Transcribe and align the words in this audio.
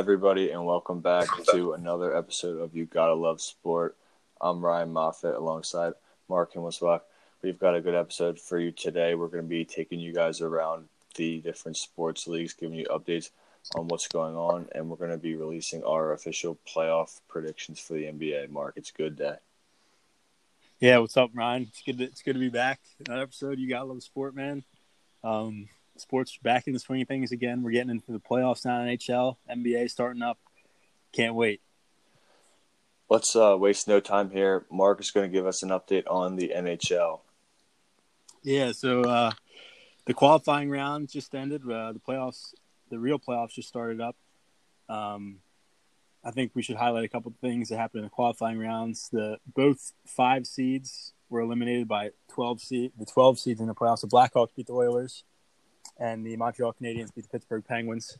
Everybody, 0.00 0.50
and 0.50 0.64
welcome 0.64 1.00
back 1.00 1.28
to 1.52 1.74
another 1.74 2.16
episode 2.16 2.56
of 2.56 2.74
You 2.74 2.86
Gotta 2.86 3.12
Love 3.12 3.38
Sport. 3.38 3.98
I'm 4.40 4.64
Ryan 4.64 4.94
Moffat 4.94 5.34
alongside 5.34 5.92
Mark 6.26 6.54
and 6.54 6.64
Himmelsbach. 6.64 7.02
We've 7.42 7.58
got 7.58 7.74
a 7.74 7.82
good 7.82 7.94
episode 7.94 8.40
for 8.40 8.58
you 8.58 8.70
today. 8.72 9.14
We're 9.14 9.28
going 9.28 9.44
to 9.44 9.48
be 9.48 9.66
taking 9.66 10.00
you 10.00 10.14
guys 10.14 10.40
around 10.40 10.88
the 11.16 11.42
different 11.42 11.76
sports 11.76 12.26
leagues, 12.26 12.54
giving 12.54 12.78
you 12.78 12.86
updates 12.86 13.28
on 13.74 13.88
what's 13.88 14.08
going 14.08 14.36
on, 14.36 14.68
and 14.74 14.88
we're 14.88 14.96
going 14.96 15.10
to 15.10 15.18
be 15.18 15.34
releasing 15.34 15.84
our 15.84 16.14
official 16.14 16.56
playoff 16.66 17.20
predictions 17.28 17.78
for 17.78 17.92
the 17.92 18.04
NBA. 18.04 18.48
Mark, 18.48 18.72
it's 18.76 18.90
good 18.90 19.16
day. 19.16 19.36
Yeah, 20.78 20.96
what's 20.96 21.18
up, 21.18 21.30
Ryan? 21.34 21.66
It's 21.68 21.82
good. 21.82 21.98
To, 21.98 22.04
it's 22.04 22.22
good 22.22 22.36
to 22.36 22.40
be 22.40 22.48
back. 22.48 22.80
Another 23.06 23.24
episode. 23.24 23.58
You 23.58 23.68
gotta 23.68 23.84
love 23.84 24.02
sport, 24.02 24.34
man. 24.34 24.64
Um, 25.22 25.68
sports 26.00 26.38
back 26.42 26.66
in 26.66 26.72
the 26.72 26.78
swing 26.78 27.02
of 27.02 27.08
things 27.08 27.32
again. 27.32 27.62
We're 27.62 27.72
getting 27.72 27.90
into 27.90 28.12
the 28.12 28.20
playoffs 28.20 28.64
now. 28.64 28.82
in 28.82 28.96
NHL, 28.96 29.36
NBA 29.50 29.90
starting 29.90 30.22
up. 30.22 30.38
Can't 31.12 31.34
wait. 31.34 31.60
Let's 33.08 33.34
uh, 33.34 33.56
waste 33.58 33.88
no 33.88 33.98
time 33.98 34.30
here. 34.30 34.66
Mark 34.70 35.00
is 35.00 35.10
going 35.10 35.28
to 35.28 35.32
give 35.32 35.46
us 35.46 35.62
an 35.62 35.70
update 35.70 36.04
on 36.08 36.36
the 36.36 36.52
NHL. 36.56 37.20
Yeah, 38.42 38.72
so 38.72 39.02
uh, 39.02 39.32
the 40.06 40.14
qualifying 40.14 40.70
round 40.70 41.08
just 41.08 41.34
ended. 41.34 41.62
Uh, 41.62 41.92
the 41.92 42.00
playoffs, 42.00 42.54
the 42.88 42.98
real 42.98 43.18
playoffs, 43.18 43.50
just 43.54 43.68
started 43.68 44.00
up. 44.00 44.16
Um, 44.88 45.40
I 46.24 46.30
think 46.30 46.52
we 46.54 46.62
should 46.62 46.76
highlight 46.76 47.04
a 47.04 47.08
couple 47.08 47.30
of 47.30 47.36
things 47.38 47.68
that 47.68 47.78
happened 47.78 48.00
in 48.00 48.04
the 48.04 48.10
qualifying 48.10 48.58
rounds. 48.58 49.08
The 49.10 49.38
both 49.54 49.92
five 50.06 50.46
seeds 50.46 51.12
were 51.28 51.40
eliminated 51.40 51.88
by 51.88 52.10
twelve 52.28 52.60
seed. 52.60 52.92
The 52.98 53.06
twelve 53.06 53.38
seeds 53.38 53.60
in 53.60 53.66
the 53.66 53.74
playoffs. 53.74 54.02
The 54.02 54.06
Blackhawks 54.06 54.54
beat 54.54 54.66
the 54.66 54.74
Oilers, 54.74 55.24
and 56.00 56.26
the 56.26 56.36
Montreal 56.36 56.74
Canadiens 56.80 57.14
beat 57.14 57.22
the 57.22 57.28
Pittsburgh 57.28 57.64
Penguins. 57.64 58.18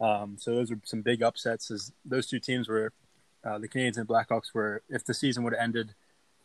Um, 0.00 0.36
so 0.38 0.54
those 0.54 0.72
are 0.72 0.80
some 0.84 1.02
big 1.02 1.22
upsets. 1.22 1.92
Those 2.04 2.26
two 2.26 2.40
teams 2.40 2.68
were, 2.68 2.92
uh, 3.44 3.58
the 3.58 3.68
Canadiens 3.68 3.98
and 3.98 4.08
Blackhawks 4.08 4.54
were. 4.54 4.82
If 4.88 5.04
the 5.04 5.14
season 5.14 5.44
would 5.44 5.52
have 5.52 5.62
ended 5.62 5.94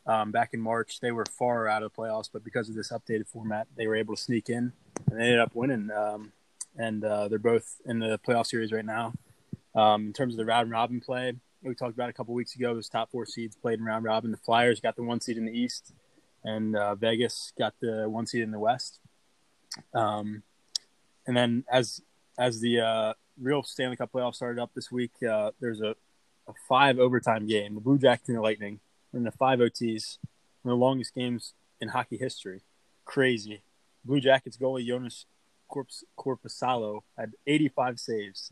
um, 0.05 0.31
back 0.31 0.53
in 0.53 0.59
March, 0.59 0.99
they 0.99 1.11
were 1.11 1.25
far 1.25 1.67
out 1.67 1.83
of 1.83 1.91
the 1.93 2.01
playoffs. 2.01 2.29
But 2.31 2.43
because 2.43 2.69
of 2.69 2.75
this 2.75 2.91
updated 2.91 3.27
format, 3.27 3.67
they 3.75 3.87
were 3.87 3.95
able 3.95 4.15
to 4.15 4.21
sneak 4.21 4.49
in, 4.49 4.73
and 5.09 5.19
they 5.19 5.23
ended 5.23 5.39
up 5.39 5.55
winning. 5.55 5.89
Um, 5.91 6.33
and 6.75 7.03
uh, 7.03 7.27
they're 7.27 7.39
both 7.39 7.75
in 7.85 7.99
the 7.99 8.19
playoff 8.27 8.47
series 8.47 8.71
right 8.71 8.85
now. 8.85 9.13
Um, 9.75 10.07
in 10.07 10.13
terms 10.13 10.33
of 10.33 10.37
the 10.37 10.45
round 10.45 10.69
robin 10.71 10.99
play, 10.99 11.33
we 11.61 11.73
talked 11.75 11.93
about 11.93 12.09
a 12.09 12.13
couple 12.13 12.33
weeks 12.33 12.55
ago. 12.55 12.73
Those 12.73 12.89
top 12.89 13.11
four 13.11 13.25
seeds 13.25 13.55
played 13.55 13.79
in 13.79 13.85
round 13.85 14.05
robin. 14.05 14.31
The 14.31 14.37
Flyers 14.37 14.79
got 14.79 14.95
the 14.95 15.03
one 15.03 15.21
seed 15.21 15.37
in 15.37 15.45
the 15.45 15.57
East, 15.57 15.93
and 16.43 16.75
uh, 16.75 16.95
Vegas 16.95 17.53
got 17.57 17.73
the 17.79 18.09
one 18.09 18.25
seed 18.25 18.41
in 18.41 18.51
the 18.51 18.59
West. 18.59 18.99
Um, 19.93 20.43
and 21.27 21.35
then 21.35 21.63
as 21.71 22.01
as 22.37 22.59
the 22.59 22.79
uh, 22.79 23.13
real 23.39 23.63
Stanley 23.63 23.95
Cup 23.95 24.11
playoffs 24.11 24.35
started 24.35 24.61
up 24.61 24.71
this 24.73 24.91
week, 24.91 25.11
uh, 25.29 25.51
there's 25.59 25.81
a, 25.81 25.95
a 26.47 26.53
five 26.67 26.99
overtime 26.99 27.47
game. 27.47 27.75
The 27.75 27.81
Blue 27.81 27.97
Jackets 27.97 28.29
and 28.29 28.37
the 28.37 28.41
Lightning 28.41 28.79
in 29.13 29.23
the 29.23 29.31
five 29.31 29.59
OTs, 29.59 30.17
one 30.63 30.73
of 30.73 30.79
the 30.79 30.83
longest 30.83 31.13
games 31.13 31.53
in 31.79 31.89
hockey 31.89 32.17
history. 32.17 32.61
Crazy. 33.05 33.61
Blue 34.03 34.19
Jackets 34.19 34.57
goalie 34.57 34.85
Jonas 34.85 35.25
Corpus 35.67 36.03
Korpisalo 36.17 37.01
had 37.17 37.33
85 37.45 37.99
saves 37.99 38.51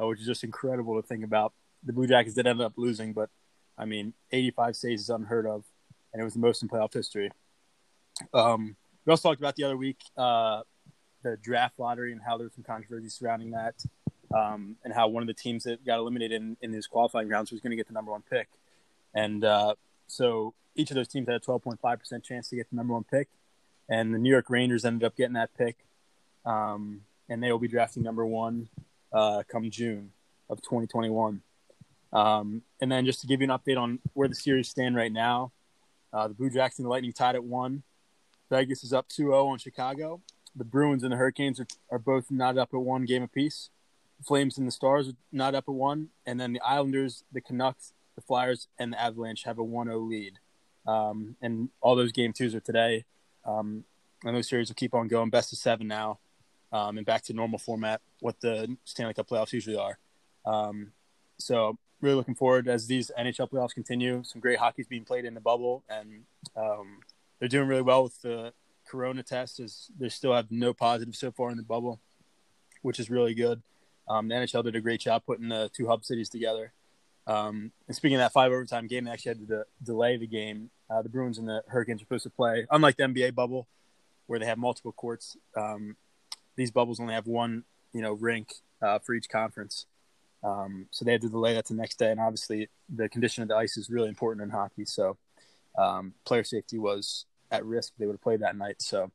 uh, 0.00 0.06
which 0.06 0.20
is 0.20 0.26
just 0.26 0.44
incredible 0.44 1.00
to 1.00 1.06
think 1.06 1.24
about. 1.24 1.52
The 1.84 1.92
Blue 1.92 2.06
Jackets 2.06 2.34
did 2.34 2.46
end 2.46 2.60
up 2.60 2.74
losing, 2.76 3.12
but 3.12 3.30
I 3.78 3.84
mean, 3.84 4.14
85 4.32 4.76
saves 4.76 5.02
is 5.02 5.10
unheard 5.10 5.46
of, 5.46 5.64
and 6.12 6.20
it 6.20 6.24
was 6.24 6.34
the 6.34 6.40
most 6.40 6.62
in 6.62 6.68
playoff 6.68 6.92
history. 6.92 7.30
Um, 8.32 8.76
we 9.04 9.10
also 9.10 9.28
talked 9.28 9.40
about 9.40 9.56
the 9.56 9.64
other 9.64 9.76
week 9.76 9.98
uh, 10.16 10.62
the 11.30 11.36
draft 11.36 11.78
lottery 11.78 12.12
and 12.12 12.20
how 12.24 12.36
there 12.36 12.44
was 12.44 12.54
some 12.54 12.64
controversy 12.64 13.08
surrounding 13.08 13.50
that, 13.50 13.74
um, 14.34 14.76
and 14.84 14.92
how 14.92 15.08
one 15.08 15.22
of 15.22 15.26
the 15.26 15.34
teams 15.34 15.64
that 15.64 15.84
got 15.84 15.98
eliminated 15.98 16.40
in, 16.40 16.56
in 16.62 16.72
his 16.72 16.86
qualifying 16.86 17.28
rounds 17.28 17.50
was 17.50 17.60
going 17.60 17.70
to 17.70 17.76
get 17.76 17.88
the 17.88 17.92
number 17.92 18.12
one 18.12 18.22
pick. 18.30 18.48
And 19.14 19.44
uh, 19.44 19.74
so 20.06 20.54
each 20.76 20.90
of 20.90 20.94
those 20.94 21.08
teams 21.08 21.26
had 21.26 21.36
a 21.36 21.40
12.5% 21.40 22.22
chance 22.22 22.48
to 22.50 22.56
get 22.56 22.70
the 22.70 22.76
number 22.76 22.94
one 22.94 23.04
pick, 23.04 23.28
and 23.88 24.14
the 24.14 24.18
New 24.18 24.30
York 24.30 24.48
Rangers 24.48 24.84
ended 24.84 25.04
up 25.04 25.16
getting 25.16 25.34
that 25.34 25.50
pick, 25.56 25.76
um, 26.44 27.02
and 27.28 27.42
they 27.42 27.50
will 27.50 27.58
be 27.58 27.68
drafting 27.68 28.02
number 28.02 28.24
one 28.24 28.68
uh, 29.12 29.42
come 29.48 29.68
June 29.70 30.12
of 30.48 30.62
2021. 30.62 31.42
Um, 32.12 32.62
and 32.80 32.90
then 32.90 33.04
just 33.04 33.20
to 33.22 33.26
give 33.26 33.40
you 33.40 33.50
an 33.50 33.58
update 33.58 33.78
on 33.78 33.98
where 34.14 34.28
the 34.28 34.34
series 34.34 34.68
stand 34.68 34.94
right 34.94 35.12
now, 35.12 35.52
uh, 36.12 36.28
the 36.28 36.34
Blue 36.34 36.50
Jackets 36.50 36.78
and 36.78 36.86
the 36.86 36.90
Lightning 36.90 37.12
tied 37.12 37.34
at 37.34 37.44
one. 37.44 37.82
Vegas 38.48 38.84
is 38.84 38.92
up 38.92 39.08
2-0 39.08 39.48
on 39.48 39.58
Chicago. 39.58 40.20
The 40.56 40.64
Bruins 40.64 41.02
and 41.02 41.12
the 41.12 41.16
Hurricanes 41.16 41.60
are, 41.60 41.66
are 41.90 41.98
both 41.98 42.30
not 42.30 42.58
up 42.58 42.70
at 42.72 42.80
one 42.80 43.04
game 43.04 43.22
apiece. 43.22 43.70
The 44.18 44.24
Flames 44.24 44.56
and 44.56 44.66
the 44.66 44.72
Stars 44.72 45.08
are 45.08 45.16
not 45.30 45.54
up 45.54 45.64
at 45.68 45.74
one, 45.74 46.08
and 46.24 46.40
then 46.40 46.52
the 46.52 46.60
Islanders, 46.60 47.24
the 47.30 47.42
Canucks, 47.42 47.92
the 48.14 48.22
Flyers, 48.22 48.68
and 48.78 48.92
the 48.94 49.00
Avalanche 49.00 49.44
have 49.44 49.58
a 49.58 49.64
1-0 49.64 50.08
lead. 50.08 50.38
Um, 50.86 51.36
and 51.42 51.68
all 51.80 51.94
those 51.94 52.12
game 52.12 52.32
twos 52.32 52.54
are 52.54 52.60
today. 52.60 53.04
Um, 53.44 53.84
and 54.24 54.34
those 54.34 54.48
series 54.48 54.68
will 54.68 54.76
keep 54.76 54.94
on 54.94 55.08
going. 55.08 55.28
Best 55.28 55.52
of 55.52 55.58
seven 55.58 55.86
now 55.86 56.18
um, 56.72 56.96
and 56.96 57.06
back 57.06 57.22
to 57.24 57.32
normal 57.32 57.58
format, 57.58 58.00
what 58.20 58.40
the 58.40 58.76
Stanley 58.84 59.14
Cup 59.14 59.28
playoffs 59.28 59.52
usually 59.52 59.76
are. 59.76 59.98
Um, 60.44 60.92
so 61.38 61.78
really 62.00 62.16
looking 62.16 62.34
forward 62.34 62.68
as 62.68 62.86
these 62.86 63.10
NHL 63.18 63.50
playoffs 63.50 63.74
continue. 63.74 64.22
Some 64.24 64.40
great 64.40 64.58
hockey 64.58 64.82
is 64.82 64.88
being 64.88 65.04
played 65.04 65.24
in 65.24 65.34
the 65.34 65.40
bubble, 65.40 65.84
and 65.88 66.24
um, 66.56 66.98
they're 67.38 67.48
doing 67.48 67.68
really 67.68 67.82
well 67.82 68.02
with 68.02 68.20
the 68.22 68.52
Corona 68.86 69.22
test. 69.22 69.60
is 69.60 69.90
they 69.98 70.08
still 70.08 70.34
have 70.34 70.50
no 70.50 70.72
positives 70.72 71.18
so 71.18 71.30
far 71.30 71.50
in 71.50 71.56
the 71.56 71.62
bubble, 71.62 72.00
which 72.82 72.98
is 72.98 73.10
really 73.10 73.34
good. 73.34 73.62
Um, 74.08 74.28
the 74.28 74.34
NHL 74.34 74.64
did 74.64 74.76
a 74.76 74.80
great 74.80 75.00
job 75.00 75.22
putting 75.26 75.48
the 75.48 75.70
two 75.74 75.88
hub 75.88 76.04
cities 76.04 76.28
together. 76.28 76.72
Um, 77.26 77.72
and 77.88 77.96
speaking 77.96 78.16
of 78.16 78.20
that 78.20 78.32
five 78.32 78.52
overtime 78.52 78.86
game, 78.86 79.04
they 79.04 79.10
actually 79.10 79.30
had 79.30 79.38
to 79.40 79.46
de- 79.46 79.64
delay 79.82 80.16
the 80.16 80.28
game. 80.28 80.70
Uh, 80.88 81.02
the 81.02 81.08
Bruins 81.08 81.38
and 81.38 81.48
the 81.48 81.62
Hurricanes 81.66 82.00
are 82.00 82.04
supposed 82.04 82.22
to 82.22 82.30
play, 82.30 82.66
unlike 82.70 82.96
the 82.96 83.02
NBA 83.02 83.34
bubble, 83.34 83.66
where 84.26 84.38
they 84.38 84.46
have 84.46 84.58
multiple 84.58 84.92
courts. 84.92 85.36
Um, 85.56 85.96
these 86.54 86.70
bubbles 86.70 87.00
only 87.00 87.14
have 87.14 87.26
one, 87.26 87.64
you 87.92 88.00
know, 88.00 88.12
rink 88.12 88.54
uh, 88.80 89.00
for 89.00 89.14
each 89.14 89.28
conference. 89.28 89.86
Um, 90.44 90.86
so 90.92 91.04
they 91.04 91.12
had 91.12 91.22
to 91.22 91.28
delay 91.28 91.54
that 91.54 91.66
to 91.66 91.72
the 91.72 91.80
next 91.80 91.98
day, 91.98 92.12
and 92.12 92.20
obviously 92.20 92.68
the 92.88 93.08
condition 93.08 93.42
of 93.42 93.48
the 93.48 93.56
ice 93.56 93.76
is 93.76 93.90
really 93.90 94.08
important 94.08 94.44
in 94.44 94.50
hockey. 94.50 94.84
So 94.84 95.16
um, 95.76 96.14
player 96.24 96.44
safety 96.44 96.78
was 96.78 97.26
at 97.50 97.64
risk. 97.64 97.92
They 97.98 98.06
would 98.06 98.14
have 98.14 98.22
played 98.22 98.40
that 98.40 98.56
night. 98.56 98.76
So, 98.80 99.10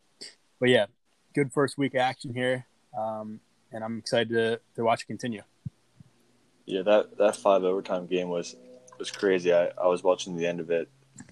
but 0.59 0.69
yeah, 0.69 0.85
good 1.33 1.51
first 1.51 1.77
week 1.77 1.93
of 1.93 2.01
action 2.01 2.33
here, 2.33 2.65
um, 2.97 3.39
and 3.71 3.83
I'm 3.83 3.99
excited 3.99 4.29
to 4.29 4.59
to 4.75 4.83
watch 4.83 5.03
it 5.03 5.07
continue. 5.07 5.43
Yeah, 6.65 6.83
that 6.83 7.17
that 7.17 7.35
five 7.35 7.63
overtime 7.63 8.07
game 8.07 8.29
was 8.29 8.55
was 8.99 9.11
crazy. 9.11 9.53
I, 9.53 9.71
I 9.81 9.87
was 9.87 10.03
watching 10.03 10.37
the 10.37 10.45
end 10.45 10.59
of 10.59 10.69
it. 10.69 10.89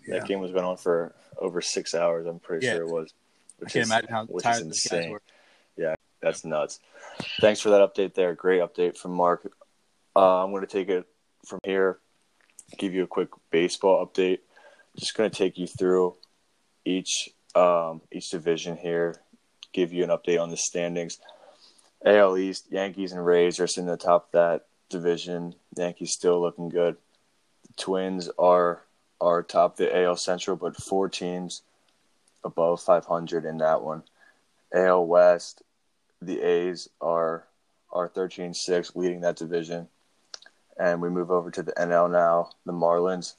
Yeah. 0.07 0.19
That 0.19 0.27
game 0.27 0.39
was 0.39 0.51
going 0.51 0.65
on 0.65 0.77
for 0.77 1.13
over 1.37 1.61
six 1.61 1.95
hours. 1.95 2.27
I'm 2.27 2.39
pretty 2.39 2.65
yeah. 2.65 2.73
sure 2.73 2.83
it 2.83 2.91
was. 2.91 3.13
Which 3.57 3.71
I 3.71 3.73
can't 3.73 3.83
is, 3.83 3.89
imagine 3.89 4.09
how 4.09 4.25
tired 4.41 4.69
the 4.69 4.89
guys 4.89 5.09
were. 5.09 5.21
Yeah, 5.77 5.95
that's 6.21 6.43
nuts. 6.43 6.79
Thanks 7.39 7.61
for 7.61 7.69
that 7.69 7.81
update 7.81 8.13
there. 8.13 8.33
Great 8.33 8.61
update 8.61 8.97
from 8.97 9.11
Mark. 9.11 9.51
Uh, 10.15 10.43
I'm 10.43 10.51
going 10.51 10.61
to 10.61 10.67
take 10.67 10.89
it 10.89 11.05
from 11.45 11.59
here, 11.63 11.99
give 12.77 12.93
you 12.93 13.03
a 13.03 13.07
quick 13.07 13.29
baseball 13.51 14.05
update. 14.05 14.39
Just 14.97 15.15
going 15.15 15.29
to 15.29 15.35
take 15.35 15.57
you 15.57 15.67
through 15.67 16.15
each 16.89 17.29
um, 17.55 18.01
each 18.11 18.29
division 18.29 18.77
here, 18.77 19.21
give 19.73 19.93
you 19.93 20.03
an 20.03 20.09
update 20.09 20.41
on 20.41 20.49
the 20.49 20.57
standings. 20.57 21.19
AL 22.05 22.37
East, 22.37 22.67
Yankees 22.69 23.11
and 23.11 23.25
Rays 23.25 23.59
are 23.59 23.67
sitting 23.67 23.89
at 23.89 23.99
the 23.99 24.05
top 24.05 24.27
of 24.27 24.31
that 24.31 24.65
division. 24.89 25.55
Yankees 25.75 26.13
still 26.13 26.41
looking 26.41 26.69
good. 26.69 26.95
The 27.67 27.73
Twins 27.73 28.29
are 28.37 28.83
are 29.21 29.43
top 29.43 29.75
the 29.75 30.03
AL 30.03 30.15
Central, 30.15 30.55
but 30.55 30.77
four 30.77 31.09
teams 31.09 31.61
above 32.43 32.81
500 32.81 33.45
in 33.45 33.57
that 33.57 33.81
one. 33.81 34.03
AL 34.73 35.05
West, 35.05 35.61
the 36.21 36.41
A's 36.41 36.89
are 37.01 37.45
are 37.91 38.09
13-6 38.09 38.95
leading 38.95 39.21
that 39.21 39.35
division. 39.35 39.87
And 40.79 41.01
we 41.01 41.09
move 41.09 41.31
over 41.31 41.51
to 41.51 41.63
the 41.63 41.73
NL 41.73 42.09
now. 42.09 42.51
The 42.65 42.71
Marlins, 42.71 43.33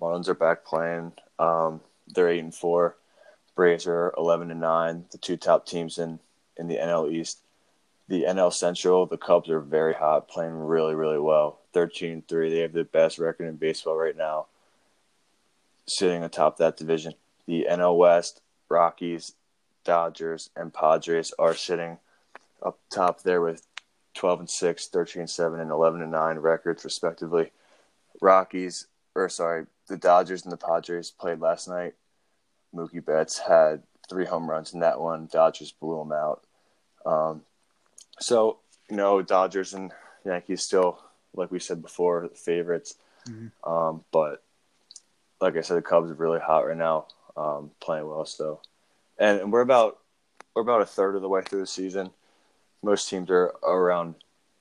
Marlins 0.00 0.28
are 0.28 0.34
back 0.34 0.66
playing. 0.66 1.12
Um, 1.38 1.80
they're 2.08 2.28
eight 2.28 2.40
and 2.40 2.54
four. 2.54 2.96
Braves 3.54 3.86
are 3.86 4.14
11 4.16 4.50
and 4.50 4.60
nine. 4.60 5.04
The 5.10 5.18
two 5.18 5.36
top 5.36 5.66
teams 5.66 5.98
in 5.98 6.18
in 6.56 6.68
the 6.68 6.76
NL 6.76 7.12
East. 7.12 7.40
The 8.08 8.24
NL 8.24 8.52
Central, 8.52 9.06
the 9.06 9.16
Cubs 9.16 9.48
are 9.48 9.60
very 9.60 9.94
hot, 9.94 10.28
playing 10.28 10.54
really 10.54 10.94
really 10.94 11.18
well. 11.18 11.60
13-3. 11.74 12.50
They 12.50 12.58
have 12.58 12.72
the 12.72 12.84
best 12.84 13.18
record 13.18 13.46
in 13.46 13.56
baseball 13.56 13.96
right 13.96 14.16
now. 14.16 14.46
Sitting 15.86 16.22
atop 16.22 16.58
that 16.58 16.76
division. 16.76 17.14
The 17.46 17.66
NL 17.70 17.96
West, 17.96 18.40
Rockies, 18.68 19.32
Dodgers, 19.84 20.50
and 20.54 20.72
Padres 20.72 21.32
are 21.38 21.54
sitting 21.54 21.98
up 22.62 22.78
top 22.90 23.22
there 23.22 23.40
with 23.40 23.66
12 24.14 24.40
and 24.40 24.50
6, 24.50 24.88
13 24.88 25.20
and 25.22 25.30
7, 25.30 25.60
and 25.60 25.70
11 25.70 26.02
and 26.02 26.12
9 26.12 26.38
records, 26.38 26.84
respectively. 26.84 27.50
Rockies, 28.20 28.86
or 29.14 29.28
sorry, 29.28 29.66
the 29.88 29.96
Dodgers 29.96 30.44
and 30.44 30.52
the 30.52 30.56
Padres 30.56 31.10
played 31.10 31.40
last 31.40 31.68
night. 31.68 31.94
Mookie 32.74 33.04
Betts 33.04 33.38
had 33.38 33.82
three 34.08 34.24
home 34.24 34.48
runs 34.48 34.72
in 34.74 34.80
that 34.80 35.00
one. 35.00 35.28
Dodgers 35.30 35.72
blew 35.72 36.00
him 36.00 36.12
out. 36.12 36.42
Um, 37.04 37.42
so, 38.20 38.58
you 38.88 38.96
know, 38.96 39.22
Dodgers 39.22 39.74
and 39.74 39.92
Yankees 40.24 40.62
still, 40.62 41.02
like 41.34 41.50
we 41.50 41.58
said 41.58 41.82
before, 41.82 42.28
the 42.28 42.34
favorites. 42.34 42.96
Mm-hmm. 43.28 43.70
Um, 43.70 44.04
but 44.12 44.42
like 45.40 45.56
I 45.56 45.60
said, 45.60 45.76
the 45.76 45.82
Cubs 45.82 46.10
are 46.10 46.14
really 46.14 46.40
hot 46.40 46.66
right 46.66 46.76
now, 46.76 47.06
um, 47.36 47.70
playing 47.80 48.06
well 48.06 48.24
still. 48.24 48.62
And, 49.18 49.40
and 49.40 49.52
we're 49.52 49.60
about 49.60 49.98
we're 50.54 50.62
about 50.62 50.82
a 50.82 50.86
third 50.86 51.16
of 51.16 51.22
the 51.22 51.28
way 51.28 51.42
through 51.42 51.60
the 51.60 51.66
season. 51.66 52.10
Most 52.82 53.08
teams 53.08 53.30
are 53.30 53.54
around 53.62 54.16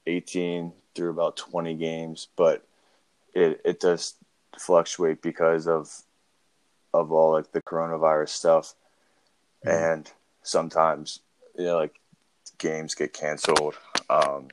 18 0.08 0.72
through 0.96 1.10
about 1.10 1.38
20 1.38 1.76
games, 1.76 2.28
but 2.36 2.66
it 3.34 3.62
it 3.64 3.80
does 3.80 4.16
fluctuate 4.58 5.22
because 5.22 5.68
of 5.68 5.90
of 6.94 7.12
all 7.12 7.34
like 7.34 7.52
the 7.52 7.62
coronavirus 7.62 8.30
stuff, 8.30 8.76
mm-hmm. 9.66 9.70
and 9.70 10.12
sometimes 10.44 11.20
you 11.58 11.66
know 11.66 11.78
like 11.78 12.00
games 12.58 12.96
get 12.96 13.14
canceled, 13.14 13.76
um, 14.10 14.50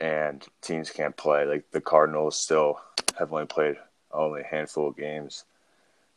and 0.00 0.46
teams 0.62 0.90
can't 0.90 1.16
play. 1.16 1.44
Like 1.44 1.70
the 1.70 1.80
Cardinals 1.80 2.38
still 2.38 2.80
have 3.18 3.32
only 3.32 3.46
played 3.46 3.76
only 4.12 4.42
a 4.42 4.46
handful 4.46 4.88
of 4.88 4.96
games, 4.96 5.44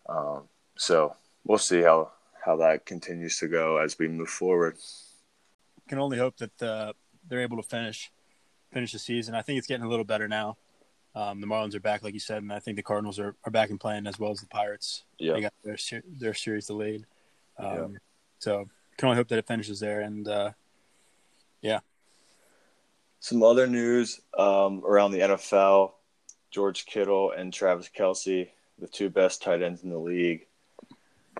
um, 0.08 0.44
so 0.78 1.16
we'll 1.46 1.58
see 1.58 1.82
how 1.82 2.12
how 2.46 2.56
that 2.58 2.86
continues 2.86 3.38
to 3.40 3.48
go 3.48 3.78
as 3.78 4.00
we 4.00 4.08
move 4.08 4.30
forward. 4.30 4.78
Can 5.90 6.00
only 6.00 6.18
hope 6.18 6.38
that 6.38 6.62
uh, 6.62 6.94
they're 7.28 7.42
able 7.42 7.58
to 7.58 7.64
finish 7.64 8.12
finish 8.72 8.92
the 8.92 9.00
season. 9.00 9.36
I 9.36 9.42
think 9.42 9.58
it's 9.58 9.68
getting 9.68 9.86
a 9.86 9.90
little 9.90 10.06
better 10.06 10.28
now. 10.28 10.58
Um, 11.18 11.42
the 11.42 11.48
Marlins 11.48 11.74
are 11.74 11.80
back, 11.80 12.04
like 12.04 12.14
you 12.14 12.20
said, 12.20 12.44
and 12.44 12.54
I 12.54 12.60
think 12.60 12.78
the 12.78 12.84
Cardinals 12.84 13.18
are, 13.18 13.36
are 13.44 13.52
back 13.52 13.72
and 13.72 13.80
playing 13.80 14.06
as 14.06 14.20
well 14.20 14.30
as 14.30 14.40
the 14.40 14.46
Pirates. 14.46 15.04
Yeah, 15.18 15.34
they 15.34 15.42
got 15.42 15.54
their 15.64 15.78
their 16.08 16.36
series 16.36 16.68
delayed. 16.68 17.08
Um, 17.58 17.94
yeah. 17.94 17.98
So 18.38 18.70
can 18.98 19.08
only 19.08 19.18
hope 19.18 19.28
that 19.30 19.40
it 19.40 19.48
finishes 19.48 19.80
there, 19.80 20.02
and 20.02 20.28
uh, 20.28 20.52
yeah. 21.62 21.80
Some 23.20 23.42
other 23.42 23.66
news 23.66 24.22
um, 24.38 24.84
around 24.86 25.12
the 25.12 25.22
NFL: 25.22 25.94
George 26.52 26.86
Kittle 26.86 27.32
and 27.32 27.52
Travis 27.52 27.90
Kelce, 27.90 28.50
the 28.78 28.88
two 28.88 29.10
best 29.10 29.42
tight 29.42 29.64
ends 29.64 29.82
in 29.82 29.90
the 29.90 29.98
league, 29.98 30.46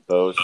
both 0.08 0.38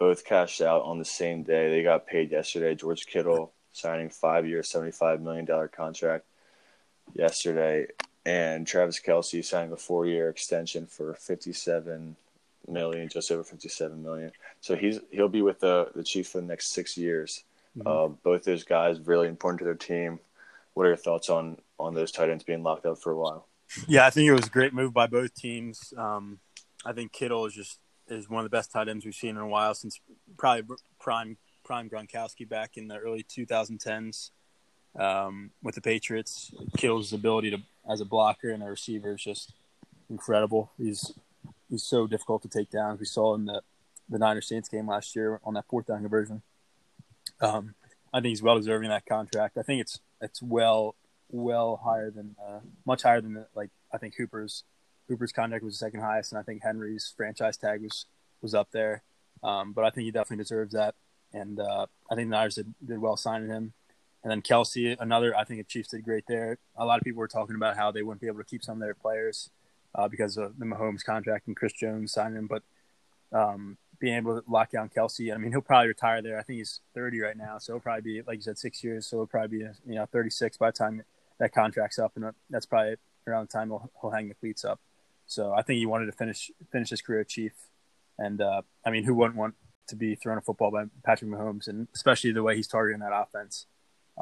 both 0.00 0.24
cashed 0.24 0.62
out 0.62 0.82
on 0.82 0.98
the 0.98 1.04
same 1.04 1.44
day. 1.44 1.70
They 1.70 1.84
got 1.84 2.08
paid 2.08 2.32
yesterday. 2.32 2.74
George 2.74 3.06
Kittle 3.06 3.52
signing 3.70 4.10
five 4.10 4.48
year, 4.48 4.64
seventy 4.64 4.90
five 4.90 5.20
million 5.20 5.44
dollar 5.44 5.68
contract 5.68 6.24
yesterday, 7.14 7.86
and 8.26 8.66
Travis 8.66 9.00
Kelce 9.00 9.44
signing 9.44 9.72
a 9.72 9.76
four 9.76 10.06
year 10.06 10.28
extension 10.28 10.86
for 10.86 11.14
fifty 11.14 11.52
seven 11.52 12.16
million, 12.68 13.08
just 13.08 13.30
over 13.30 13.42
fifty 13.42 13.68
seven 13.68 14.02
million. 14.02 14.32
So 14.60 14.76
he's 14.76 15.00
he'll 15.10 15.28
be 15.28 15.42
with 15.42 15.60
the 15.60 15.90
the 15.94 16.04
Chiefs 16.04 16.32
for 16.32 16.40
the 16.40 16.46
next 16.46 16.68
six 16.68 16.96
years. 16.96 17.44
Mm-hmm. 17.78 17.86
Uh, 17.86 18.08
both 18.22 18.44
those 18.44 18.64
guys 18.64 19.00
really 19.00 19.28
important 19.28 19.60
to 19.60 19.64
their 19.64 19.74
team. 19.74 20.18
What 20.74 20.84
are 20.84 20.90
your 20.90 20.96
thoughts 20.96 21.30
on 21.30 21.58
on 21.78 21.94
those 21.94 22.12
tight 22.12 22.30
ends 22.30 22.44
being 22.44 22.62
locked 22.62 22.86
up 22.86 22.98
for 22.98 23.12
a 23.12 23.16
while? 23.16 23.46
Yeah, 23.86 24.06
I 24.06 24.10
think 24.10 24.28
it 24.28 24.32
was 24.32 24.46
a 24.46 24.50
great 24.50 24.74
move 24.74 24.92
by 24.92 25.06
both 25.06 25.34
teams. 25.34 25.94
Um, 25.96 26.40
I 26.84 26.92
think 26.92 27.12
Kittle 27.12 27.46
is 27.46 27.54
just 27.54 27.78
is 28.08 28.28
one 28.28 28.44
of 28.44 28.50
the 28.50 28.56
best 28.56 28.72
tight 28.72 28.88
ends 28.88 29.04
we've 29.04 29.14
seen 29.14 29.30
in 29.30 29.42
a 29.42 29.46
while 29.46 29.74
since 29.74 30.00
probably 30.36 30.76
prime 30.98 31.36
prime 31.64 31.88
Gronkowski 31.88 32.48
back 32.48 32.76
in 32.76 32.88
the 32.88 32.96
early 32.96 33.22
2010s 33.22 34.30
um, 34.98 35.50
with 35.62 35.76
the 35.76 35.80
Patriots. 35.80 36.52
Kittle's 36.76 37.12
ability 37.12 37.50
to 37.50 37.58
as 37.90 38.00
a 38.00 38.04
blocker 38.04 38.50
and 38.50 38.62
a 38.62 38.66
receiver 38.66 39.14
is 39.14 39.22
just 39.22 39.52
incredible. 40.08 40.70
He's 40.78 41.12
he's 41.68 41.82
so 41.82 42.06
difficult 42.06 42.42
to 42.42 42.48
take 42.48 42.70
down. 42.70 42.98
We 42.98 43.06
saw 43.06 43.34
in 43.34 43.46
the 43.46 43.62
the 44.08 44.18
Niners 44.18 44.48
Saints 44.48 44.68
game 44.68 44.88
last 44.88 45.14
year 45.14 45.40
on 45.44 45.54
that 45.54 45.66
fourth 45.68 45.86
down 45.86 46.00
conversion. 46.00 46.42
Um, 47.40 47.74
I 48.12 48.18
think 48.18 48.30
he's 48.30 48.42
well 48.42 48.56
deserving 48.56 48.90
that 48.90 49.06
contract. 49.06 49.56
I 49.56 49.62
think 49.62 49.80
it's 49.80 50.00
it's 50.20 50.42
well 50.42 50.94
well 51.30 51.80
higher 51.82 52.10
than 52.10 52.36
uh, 52.44 52.60
much 52.84 53.02
higher 53.02 53.20
than 53.20 53.34
the, 53.34 53.46
like 53.54 53.70
I 53.92 53.98
think 53.98 54.14
Hooper's 54.16 54.64
Hooper's 55.08 55.32
contract 55.32 55.64
was 55.64 55.74
the 55.74 55.84
second 55.84 56.00
highest, 56.00 56.32
and 56.32 56.38
I 56.38 56.42
think 56.42 56.62
Henry's 56.62 57.12
franchise 57.16 57.56
tag 57.56 57.82
was 57.82 58.06
was 58.42 58.54
up 58.54 58.68
there. 58.72 59.02
Um, 59.42 59.72
but 59.72 59.84
I 59.84 59.90
think 59.90 60.04
he 60.04 60.10
definitely 60.10 60.42
deserves 60.42 60.74
that, 60.74 60.94
and 61.32 61.58
uh, 61.58 61.86
I 62.10 62.14
think 62.14 62.28
the 62.28 62.36
Niners 62.36 62.56
did, 62.56 62.74
did 62.84 62.98
well 62.98 63.16
signing 63.16 63.48
him. 63.48 63.72
And 64.22 64.30
then 64.30 64.42
Kelce, 64.42 64.96
another, 65.00 65.34
I 65.36 65.44
think 65.44 65.60
the 65.60 65.64
Chiefs 65.64 65.88
did 65.88 66.04
great 66.04 66.24
there. 66.28 66.58
A 66.76 66.84
lot 66.84 66.98
of 66.98 67.04
people 67.04 67.20
were 67.20 67.28
talking 67.28 67.56
about 67.56 67.76
how 67.76 67.90
they 67.90 68.02
wouldn't 68.02 68.20
be 68.20 68.26
able 68.26 68.38
to 68.38 68.44
keep 68.44 68.62
some 68.62 68.76
of 68.76 68.80
their 68.80 68.94
players 68.94 69.50
uh, 69.94 70.08
because 70.08 70.36
of 70.36 70.58
the 70.58 70.66
Mahomes 70.66 71.02
contract 71.04 71.46
and 71.46 71.56
Chris 71.56 71.72
Jones 71.72 72.12
signing 72.12 72.46
but 72.46 72.62
um, 73.32 73.76
being 73.98 74.16
able 74.16 74.40
to 74.40 74.50
lock 74.50 74.70
down 74.70 74.88
Kelce, 74.88 75.32
I 75.32 75.36
mean, 75.36 75.52
he'll 75.52 75.60
probably 75.60 75.88
retire 75.88 76.22
there. 76.22 76.38
I 76.38 76.42
think 76.42 76.58
he's 76.58 76.80
30 76.94 77.20
right 77.20 77.36
now, 77.36 77.58
so 77.58 77.74
he'll 77.74 77.80
probably 77.80 78.02
be, 78.02 78.22
like 78.22 78.36
you 78.36 78.42
said, 78.42 78.58
six 78.58 78.82
years. 78.82 79.06
So 79.06 79.18
he'll 79.18 79.26
probably 79.26 79.58
be, 79.58 79.64
you 79.86 79.94
know, 79.94 80.06
36 80.06 80.56
by 80.56 80.70
the 80.70 80.76
time 80.76 81.02
that 81.38 81.52
contract's 81.52 81.98
up, 81.98 82.12
and 82.16 82.32
that's 82.48 82.66
probably 82.66 82.96
around 83.26 83.48
the 83.48 83.52
time 83.52 83.68
he'll, 83.68 83.90
he'll 84.00 84.10
hang 84.10 84.28
the 84.28 84.34
cleats 84.34 84.64
up. 84.64 84.80
So 85.26 85.52
I 85.52 85.62
think 85.62 85.78
he 85.78 85.86
wanted 85.86 86.06
to 86.06 86.12
finish 86.12 86.50
finish 86.72 86.90
his 86.90 87.02
career 87.02 87.22
chief, 87.22 87.52
and 88.18 88.40
uh, 88.40 88.62
I 88.84 88.90
mean, 88.90 89.04
who 89.04 89.14
wouldn't 89.14 89.36
want 89.36 89.54
to 89.88 89.96
be 89.96 90.16
thrown 90.16 90.38
a 90.38 90.40
football 90.40 90.70
by 90.70 90.84
Patrick 91.04 91.30
Mahomes, 91.30 91.68
and 91.68 91.86
especially 91.94 92.32
the 92.32 92.42
way 92.42 92.56
he's 92.56 92.66
targeting 92.66 93.00
that 93.00 93.12
offense. 93.12 93.66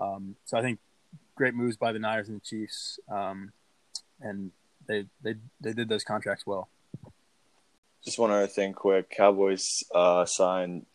Um, 0.00 0.36
so 0.44 0.56
I 0.56 0.62
think 0.62 0.78
great 1.34 1.54
moves 1.54 1.76
by 1.76 1.92
the 1.92 1.98
Niners 1.98 2.28
and 2.28 2.40
the 2.40 2.44
Chiefs, 2.44 2.98
um, 3.10 3.52
and 4.20 4.50
they 4.86 5.06
they 5.22 5.34
they 5.60 5.72
did 5.72 5.88
those 5.88 6.04
contracts 6.04 6.46
well. 6.46 6.68
Just 8.04 8.18
one 8.18 8.30
other 8.30 8.46
thing, 8.46 8.72
quick. 8.72 9.10
Cowboys 9.10 9.84
uh, 9.94 10.24
signed 10.24 10.86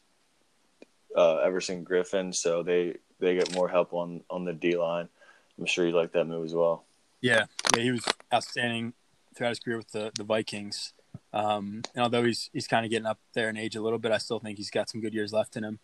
uh, 1.16 1.38
Everson 1.38 1.86
Griffen, 1.86 2.34
so 2.34 2.64
they 2.64 2.96
they 3.20 3.36
get 3.36 3.54
more 3.54 3.70
help 3.70 3.94
on 3.94 4.22
on 4.30 4.46
the 4.46 4.54
D 4.54 4.78
line. 4.78 5.10
I'm 5.58 5.66
sure 5.66 5.86
you 5.86 5.94
like 5.94 6.14
that 6.14 6.26
move 6.26 6.46
as 6.46 6.54
well. 6.54 6.86
Yeah, 7.22 7.46
yeah, 7.76 7.84
he 7.84 7.92
was 7.92 8.06
outstanding 8.34 8.94
throughout 9.36 9.50
his 9.50 9.60
career 9.60 9.78
with 9.78 9.92
the 9.92 10.12
the 10.16 10.24
Vikings. 10.24 10.94
Um, 11.32 11.82
and 11.94 12.04
although 12.04 12.24
he's 12.24 12.50
he's 12.54 12.68
kind 12.68 12.86
of 12.86 12.92
getting 12.92 13.06
up 13.06 13.20
there 13.34 13.50
in 13.50 13.58
age 13.58 13.76
a 13.76 13.82
little 13.82 14.00
bit, 14.00 14.12
I 14.12 14.18
still 14.18 14.40
think 14.40 14.58
he's 14.58 14.72
got 14.72 14.90
some 14.90 15.02
good 15.02 15.14
years 15.14 15.34
left 15.34 15.56
in 15.56 15.64
him. 15.64 15.80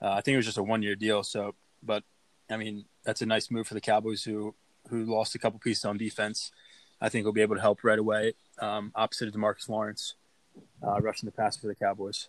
Uh, 0.00 0.12
I 0.12 0.20
think 0.20 0.34
it 0.34 0.38
was 0.38 0.46
just 0.46 0.58
a 0.58 0.62
one 0.62 0.82
year 0.82 0.96
deal. 0.96 1.22
So, 1.22 1.54
but 1.82 2.02
I 2.50 2.56
mean, 2.56 2.84
that's 3.04 3.22
a 3.22 3.26
nice 3.26 3.50
move 3.50 3.66
for 3.66 3.74
the 3.74 3.80
Cowboys 3.80 4.24
who 4.24 4.54
who 4.88 5.04
lost 5.04 5.34
a 5.34 5.38
couple 5.38 5.58
pieces 5.58 5.84
on 5.84 5.96
defense. 5.96 6.50
I 7.00 7.08
think 7.08 7.24
will 7.24 7.32
be 7.32 7.42
able 7.42 7.56
to 7.56 7.60
help 7.60 7.82
right 7.82 7.98
away. 7.98 8.34
Um, 8.60 8.92
opposite 8.94 9.28
of 9.28 9.34
Demarcus 9.34 9.68
Lawrence, 9.68 10.14
uh, 10.86 11.00
rushing 11.00 11.26
the 11.26 11.32
pass 11.32 11.56
for 11.56 11.66
the 11.66 11.74
Cowboys. 11.74 12.28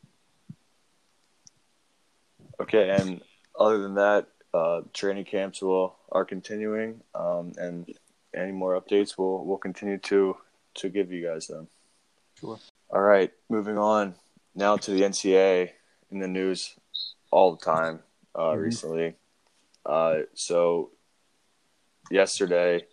Okay, 2.59 2.89
and 2.89 3.21
other 3.59 3.77
than 3.77 3.95
that, 3.95 4.27
uh, 4.53 4.81
training 4.93 5.25
camps 5.25 5.61
will 5.61 5.95
are 6.11 6.25
continuing, 6.25 7.01
um, 7.13 7.53
and 7.57 7.91
any 8.35 8.51
more 8.51 8.79
updates 8.79 9.17
we'll 9.17 9.43
we'll 9.45 9.57
continue 9.57 9.97
to 9.97 10.37
to 10.75 10.89
give 10.89 11.11
you 11.11 11.25
guys 11.25 11.47
them. 11.47 11.67
Sure. 12.39 12.59
All 12.89 13.01
right, 13.01 13.31
moving 13.49 13.77
on 13.77 14.15
now 14.55 14.77
to 14.77 14.91
the 14.91 15.01
NCAA 15.01 15.71
in 16.11 16.19
the 16.19 16.27
news 16.27 16.73
all 17.31 17.55
the 17.55 17.65
time 17.65 17.99
uh, 18.35 18.41
mm-hmm. 18.41 18.61
recently. 18.61 19.15
Uh, 19.85 20.19
so 20.33 20.91
yesterday, 22.09 22.85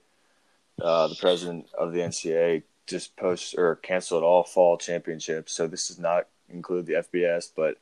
uh, 0.82 1.08
the 1.08 1.16
president 1.16 1.66
of 1.78 1.92
the 1.92 2.00
NCAA 2.00 2.62
just 2.86 3.16
post 3.16 3.54
or 3.56 3.76
canceled 3.76 4.24
all 4.24 4.42
fall 4.42 4.76
championships. 4.76 5.52
So 5.52 5.66
this 5.66 5.88
does 5.88 5.98
not 5.98 6.26
include 6.48 6.86
the 6.86 6.94
FBS, 6.94 7.50
but 7.54 7.76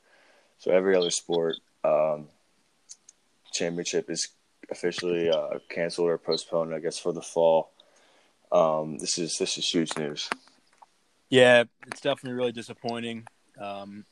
so 0.59 0.71
every 0.71 0.97
other 0.97 1.11
sport 1.11 1.57
um, 1.85 2.27
championship 3.53 4.11
is 4.11 4.29
officially 4.71 5.31
uh, 5.31 5.59
canceled 5.71 6.09
or 6.09 6.19
postponed. 6.19 6.75
I 6.75 6.81
guess 6.81 6.99
for 6.99 7.12
the 7.12 7.23
fall. 7.23 7.71
Um, 8.50 8.99
this 8.99 9.19
is 9.19 9.38
this 9.38 9.59
is 9.59 9.69
huge 9.69 9.97
news. 9.97 10.29
Yeah, 11.31 11.65
it's 11.87 12.00
definitely 12.00 12.37
really 12.37 12.53
disappointing. 12.53 13.27
Um, 13.61 14.05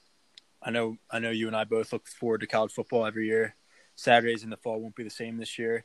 I 0.62 0.70
know 0.70 0.96
I 1.10 1.18
know 1.18 1.30
you 1.30 1.46
and 1.46 1.56
I 1.56 1.64
both 1.64 1.92
look 1.92 2.06
forward 2.06 2.40
to 2.40 2.46
college 2.46 2.72
football 2.72 3.06
every 3.06 3.26
year. 3.26 3.54
Saturdays 3.96 4.44
in 4.44 4.50
the 4.50 4.56
fall 4.56 4.80
won't 4.80 4.94
be 4.94 5.04
the 5.04 5.10
same 5.10 5.38
this 5.38 5.58
year. 5.58 5.84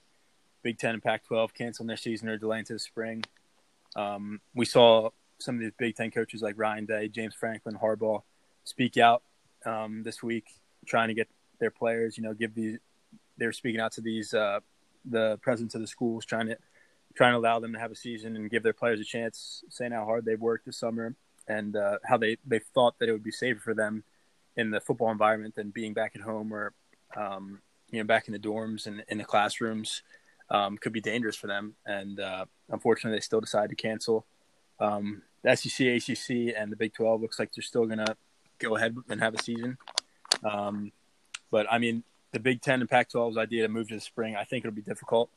Big 0.63 0.77
Ten 0.77 0.93
and 0.93 1.03
Pac-12 1.03 1.53
canceling 1.53 1.87
their 1.87 1.97
season 1.97 2.29
or 2.29 2.37
delaying 2.37 2.65
to 2.65 2.73
the 2.73 2.79
spring. 2.79 3.23
Um, 3.95 4.41
we 4.53 4.65
saw 4.65 5.09
some 5.39 5.55
of 5.55 5.61
these 5.61 5.71
Big 5.77 5.95
Ten 5.95 6.11
coaches 6.11 6.41
like 6.41 6.55
Ryan 6.57 6.85
Day, 6.85 7.07
James 7.07 7.33
Franklin, 7.33 7.77
Harbaugh 7.81 8.21
speak 8.63 8.97
out 8.97 9.23
um, 9.65 10.03
this 10.03 10.21
week, 10.21 10.45
trying 10.85 11.07
to 11.07 11.13
get 11.13 11.27
their 11.59 11.71
players. 11.71 12.17
You 12.17 12.23
know, 12.23 12.33
give 12.33 12.53
these 12.53 12.77
they're 13.37 13.51
speaking 13.51 13.81
out 13.81 13.93
to 13.93 14.01
these 14.01 14.33
uh, 14.33 14.59
the 15.05 15.39
presidents 15.41 15.73
of 15.73 15.81
the 15.81 15.87
schools, 15.87 16.25
trying 16.25 16.47
to 16.47 16.57
trying 17.15 17.33
to 17.33 17.37
allow 17.37 17.59
them 17.59 17.73
to 17.73 17.79
have 17.79 17.91
a 17.91 17.95
season 17.95 18.35
and 18.35 18.49
give 18.49 18.63
their 18.63 18.73
players 18.73 18.99
a 18.99 19.03
chance, 19.03 19.63
saying 19.69 19.91
how 19.91 20.05
hard 20.05 20.25
they've 20.25 20.39
worked 20.39 20.65
this 20.65 20.77
summer 20.77 21.15
and 21.47 21.75
uh, 21.75 21.97
how 22.05 22.17
they, 22.17 22.37
they 22.45 22.59
thought 22.73 22.97
that 22.99 23.09
it 23.09 23.11
would 23.11 23.23
be 23.23 23.31
safer 23.31 23.59
for 23.59 23.73
them 23.73 24.03
in 24.55 24.71
the 24.71 24.79
football 24.79 25.11
environment 25.11 25.55
than 25.55 25.69
being 25.69 25.93
back 25.93 26.13
at 26.15 26.21
home 26.21 26.53
or 26.53 26.73
um, 27.17 27.59
you 27.91 27.99
know 27.99 28.05
back 28.05 28.27
in 28.27 28.33
the 28.33 28.39
dorms 28.39 28.87
and 28.87 29.03
in 29.07 29.17
the 29.17 29.23
classrooms 29.23 30.01
um, 30.49 30.77
could 30.77 30.93
be 30.93 31.01
dangerous 31.01 31.35
for 31.35 31.47
them. 31.47 31.75
And 31.85 32.19
uh, 32.19 32.45
unfortunately, 32.69 33.17
they 33.17 33.21
still 33.21 33.41
decided 33.41 33.69
to 33.69 33.75
cancel. 33.75 34.25
Um, 34.79 35.21
the 35.43 35.55
SEC, 35.55 35.87
ACC, 35.87 36.53
and 36.57 36.71
the 36.71 36.75
Big 36.75 36.93
12 36.93 37.21
looks 37.21 37.39
like 37.39 37.51
they're 37.53 37.63
still 37.63 37.85
going 37.85 37.99
to 37.99 38.15
go 38.59 38.75
ahead 38.75 38.95
and 39.09 39.21
have 39.21 39.33
a 39.33 39.41
season. 39.41 39.77
Um, 40.43 40.91
but 41.49 41.67
I 41.71 41.77
mean, 41.77 42.03
the 42.31 42.39
Big 42.39 42.61
Ten 42.61 42.81
and 42.81 42.89
Pac 42.89 43.09
12's 43.09 43.37
idea 43.37 43.63
to 43.63 43.69
move 43.69 43.87
to 43.89 43.95
the 43.95 44.01
spring, 44.01 44.35
I 44.35 44.43
think 44.43 44.65
it'll 44.65 44.75
be 44.75 44.81
difficult. 44.81 45.29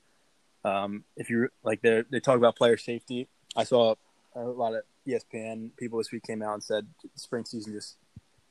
Um, 0.64 1.04
if 1.16 1.30
you 1.30 1.48
like, 1.62 1.82
they 1.82 2.20
talk 2.20 2.36
about 2.36 2.56
player 2.56 2.76
safety. 2.76 3.28
I 3.56 3.64
saw 3.64 3.94
a 4.34 4.42
lot 4.42 4.74
of 4.74 4.82
ESPN 5.06 5.70
people 5.76 5.98
this 5.98 6.10
week 6.10 6.22
came 6.24 6.42
out 6.42 6.54
and 6.54 6.62
said 6.62 6.86
spring 7.14 7.44
season 7.44 7.72
just 7.72 7.96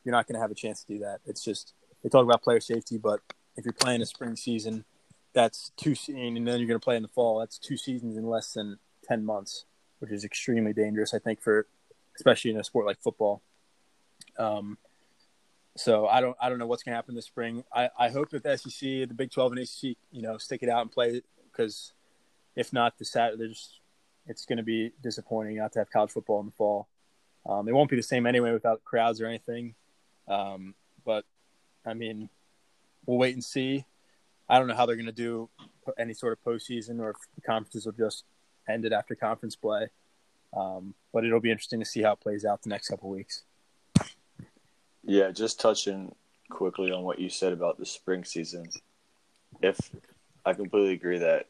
you're 0.03 0.13
not 0.13 0.27
going 0.27 0.35
to 0.35 0.41
have 0.41 0.51
a 0.51 0.55
chance 0.55 0.83
to 0.83 0.93
do 0.93 0.99
that. 0.99 1.19
It's 1.25 1.43
just 1.43 1.73
they 2.03 2.09
talk 2.09 2.23
about 2.23 2.43
player 2.43 2.59
safety, 2.59 2.97
but 2.97 3.21
if 3.55 3.65
you're 3.65 3.73
playing 3.73 4.01
a 4.01 4.05
spring 4.05 4.35
season, 4.35 4.85
that's 5.33 5.71
two 5.77 5.95
and 6.07 6.47
then 6.47 6.59
you're 6.59 6.67
going 6.67 6.79
to 6.79 6.83
play 6.83 6.95
in 6.95 7.01
the 7.01 7.09
fall. 7.09 7.39
That's 7.39 7.57
two 7.57 7.77
seasons 7.77 8.17
in 8.17 8.27
less 8.27 8.53
than 8.53 8.79
ten 9.07 9.25
months, 9.25 9.65
which 9.99 10.11
is 10.11 10.23
extremely 10.23 10.73
dangerous. 10.73 11.13
I 11.13 11.19
think 11.19 11.41
for 11.41 11.67
especially 12.15 12.51
in 12.51 12.57
a 12.57 12.63
sport 12.63 12.85
like 12.85 13.01
football. 13.01 13.41
Um, 14.37 14.77
so 15.75 16.07
I 16.07 16.21
don't 16.21 16.37
I 16.39 16.49
don't 16.49 16.59
know 16.59 16.67
what's 16.67 16.83
going 16.83 16.93
to 16.93 16.97
happen 16.97 17.15
this 17.15 17.25
spring. 17.25 17.63
I, 17.73 17.89
I 17.97 18.09
hope 18.09 18.29
that 18.29 18.43
the 18.43 18.57
SEC, 18.57 18.79
the 18.79 19.13
Big 19.15 19.31
Twelve, 19.31 19.51
and 19.51 19.61
ACC, 19.61 19.97
you 20.11 20.21
know, 20.21 20.37
stick 20.37 20.61
it 20.61 20.69
out 20.69 20.81
and 20.81 20.91
play 20.91 21.21
because 21.51 21.93
if 22.55 22.71
not, 22.71 22.97
the 22.97 23.05
Sat 23.05 23.37
there's 23.37 23.79
it's 24.27 24.45
going 24.45 24.57
to 24.57 24.63
be 24.63 24.91
disappointing 25.01 25.57
not 25.57 25.73
to 25.73 25.79
have 25.79 25.89
college 25.91 26.11
football 26.11 26.39
in 26.39 26.45
the 26.47 26.51
fall. 26.53 26.87
Um, 27.45 27.67
it 27.67 27.73
won't 27.73 27.89
be 27.89 27.97
the 27.97 28.03
same 28.03 28.25
anyway 28.25 28.53
without 28.53 28.83
crowds 28.85 29.19
or 29.19 29.25
anything. 29.25 29.75
Um, 30.27 30.75
but 31.03 31.25
I 31.85 31.93
mean, 31.93 32.29
we'll 33.05 33.17
wait 33.17 33.33
and 33.33 33.43
see. 33.43 33.85
I 34.49 34.59
don't 34.59 34.67
know 34.67 34.75
how 34.75 34.85
they're 34.85 34.95
going 34.95 35.05
to 35.05 35.11
do 35.11 35.49
any 35.97 36.13
sort 36.13 36.33
of 36.33 36.43
postseason 36.43 36.99
or 36.99 37.11
if 37.11 37.17
the 37.35 37.41
conferences 37.41 37.85
will 37.85 37.93
just 37.93 38.23
end 38.67 38.85
it 38.85 38.93
after 38.93 39.15
conference 39.15 39.55
play. 39.55 39.87
Um, 40.55 40.93
but 41.11 41.25
it'll 41.25 41.39
be 41.39 41.51
interesting 41.51 41.79
to 41.79 41.85
see 41.85 42.01
how 42.01 42.13
it 42.13 42.19
plays 42.19 42.45
out 42.45 42.61
the 42.61 42.69
next 42.69 42.89
couple 42.89 43.09
weeks. 43.09 43.43
Yeah, 45.03 45.31
just 45.31 45.59
touching 45.59 46.13
quickly 46.49 46.91
on 46.91 47.03
what 47.03 47.19
you 47.19 47.29
said 47.29 47.53
about 47.53 47.77
the 47.77 47.85
spring 47.85 48.23
season. 48.23 48.69
If 49.61 49.77
I 50.45 50.53
completely 50.53 50.93
agree 50.93 51.19
that 51.19 51.47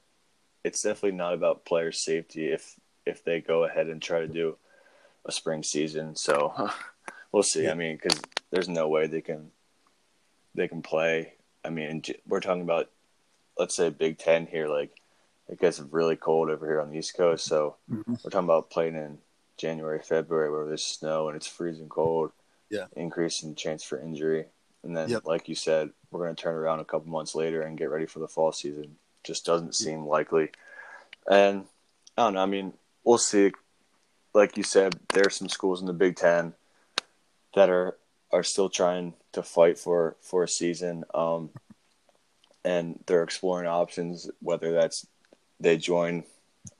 it's 0.63 0.81
definitely 0.81 1.17
not 1.17 1.33
about 1.33 1.65
player 1.65 1.91
safety 1.91 2.47
if 2.47 2.79
if 3.05 3.23
they 3.23 3.41
go 3.41 3.65
ahead 3.65 3.87
and 3.87 4.01
try 4.01 4.21
to 4.21 4.27
do 4.27 4.55
a 5.25 5.31
spring 5.31 5.61
season. 5.61 6.15
So 6.15 6.53
we'll 7.31 7.43
see. 7.43 7.63
Yeah. 7.63 7.71
I 7.71 7.73
mean, 7.75 7.99
because 8.01 8.21
there's 8.49 8.69
no 8.69 8.87
way 8.87 9.07
they 9.07 9.21
can 9.21 9.51
they 10.55 10.67
can 10.67 10.81
play. 10.81 11.33
I 11.65 11.69
mean, 11.69 12.03
we're 12.27 12.39
talking 12.39 12.61
about 12.61 12.89
let's 13.57 13.75
say 13.75 13.89
Big 13.89 14.17
Ten 14.17 14.45
here. 14.47 14.67
Like 14.67 14.91
it 15.47 15.59
gets 15.59 15.79
really 15.79 16.15
cold 16.15 16.49
over 16.49 16.65
here 16.65 16.81
on 16.81 16.89
the 16.89 16.97
East 16.97 17.15
Coast, 17.15 17.45
so 17.45 17.75
mm-hmm. 17.91 18.13
we're 18.23 18.29
talking 18.29 18.45
about 18.45 18.69
playing 18.69 18.95
in 18.95 19.17
January, 19.57 19.99
February, 19.99 20.51
where 20.51 20.65
there's 20.65 20.83
snow 20.83 21.27
and 21.27 21.35
it's 21.35 21.47
freezing 21.47 21.89
cold. 21.89 22.31
Yeah, 22.69 22.85
increasing 22.95 23.55
chance 23.55 23.83
for 23.83 23.99
injury, 23.99 24.45
and 24.83 24.95
then 24.95 25.09
yep. 25.09 25.25
like 25.25 25.47
you 25.47 25.55
said, 25.55 25.91
we're 26.11 26.23
going 26.23 26.35
to 26.35 26.41
turn 26.41 26.55
around 26.55 26.79
a 26.79 26.85
couple 26.85 27.11
months 27.11 27.35
later 27.35 27.61
and 27.61 27.77
get 27.77 27.89
ready 27.89 28.05
for 28.05 28.19
the 28.19 28.27
fall 28.27 28.51
season. 28.51 28.95
Just 29.23 29.45
doesn't 29.45 29.75
seem 29.75 30.05
likely. 30.05 30.49
And 31.29 31.65
I 32.17 32.23
don't 32.23 32.33
know. 32.33 32.41
I 32.41 32.45
mean, 32.45 32.73
we'll 33.03 33.17
see. 33.17 33.51
Like 34.33 34.57
you 34.57 34.63
said, 34.63 34.99
there 35.13 35.27
are 35.27 35.31
some 35.31 35.47
schools 35.47 35.79
in 35.79 35.87
the 35.87 35.93
Big 35.93 36.15
Ten 36.15 36.53
that 37.55 37.69
are 37.69 37.95
are 38.31 38.43
still 38.43 38.69
trying 38.69 39.13
to 39.33 39.43
fight 39.43 39.77
for 39.77 40.15
for 40.21 40.43
a 40.43 40.47
season, 40.47 41.03
um, 41.13 41.49
and 42.63 42.99
they're 43.05 43.23
exploring 43.23 43.67
options. 43.67 44.29
Whether 44.41 44.71
that's 44.73 45.05
they 45.59 45.77
join 45.77 46.23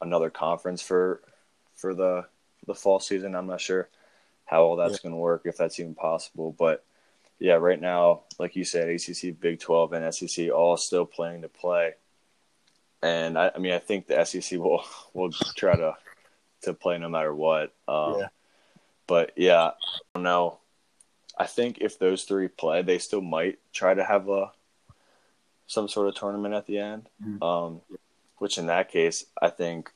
another 0.01 0.29
conference 0.29 0.81
for 0.81 1.21
for 1.75 1.93
the 1.93 2.25
for 2.59 2.65
the 2.65 2.75
fall 2.75 2.99
season. 2.99 3.35
I'm 3.35 3.47
not 3.47 3.61
sure 3.61 3.89
how 4.45 4.63
all 4.63 4.75
that's 4.75 4.93
yeah. 4.93 5.03
going 5.03 5.13
to 5.13 5.17
work 5.17 5.43
if 5.45 5.57
that's 5.57 5.79
even 5.79 5.95
possible, 5.95 6.55
but 6.57 6.83
yeah, 7.39 7.53
right 7.53 7.79
now, 7.79 8.21
like 8.39 8.55
you 8.55 8.63
said, 8.63 8.89
ACC, 8.89 9.37
Big 9.39 9.59
12, 9.59 9.93
and 9.93 10.13
SEC 10.13 10.49
all 10.51 10.77
still 10.77 11.05
playing 11.05 11.41
to 11.41 11.49
play 11.49 11.93
and 13.03 13.37
I, 13.37 13.51
I, 13.53 13.59
mean, 13.59 13.73
I 13.73 13.79
think 13.79 14.07
the 14.07 14.23
SEC 14.23 14.57
will 14.57 14.83
will 15.13 15.31
try 15.31 15.75
to 15.75 15.95
to 16.61 16.73
play 16.73 16.97
no 16.97 17.09
matter 17.09 17.35
what. 17.35 17.73
Um, 17.87 18.19
yeah. 18.19 18.27
But 19.05 19.33
yeah, 19.35 19.63
I 19.65 19.73
don't 20.15 20.23
know. 20.23 20.59
I 21.37 21.45
think 21.45 21.79
if 21.81 21.97
those 21.97 22.23
three 22.23 22.47
play, 22.47 22.81
they 22.81 22.99
still 22.99 23.21
might 23.21 23.59
try 23.73 23.93
to 23.93 24.03
have 24.03 24.29
a 24.29 24.51
some 25.65 25.87
sort 25.87 26.07
of 26.07 26.15
tournament 26.15 26.53
at 26.53 26.67
the 26.67 26.79
end. 26.79 27.09
Mm-hmm. 27.23 27.43
Um, 27.43 27.81
which 28.37 28.57
in 28.57 28.67
that 28.67 28.91
case, 28.91 29.25
I 29.41 29.49
think 29.49 29.91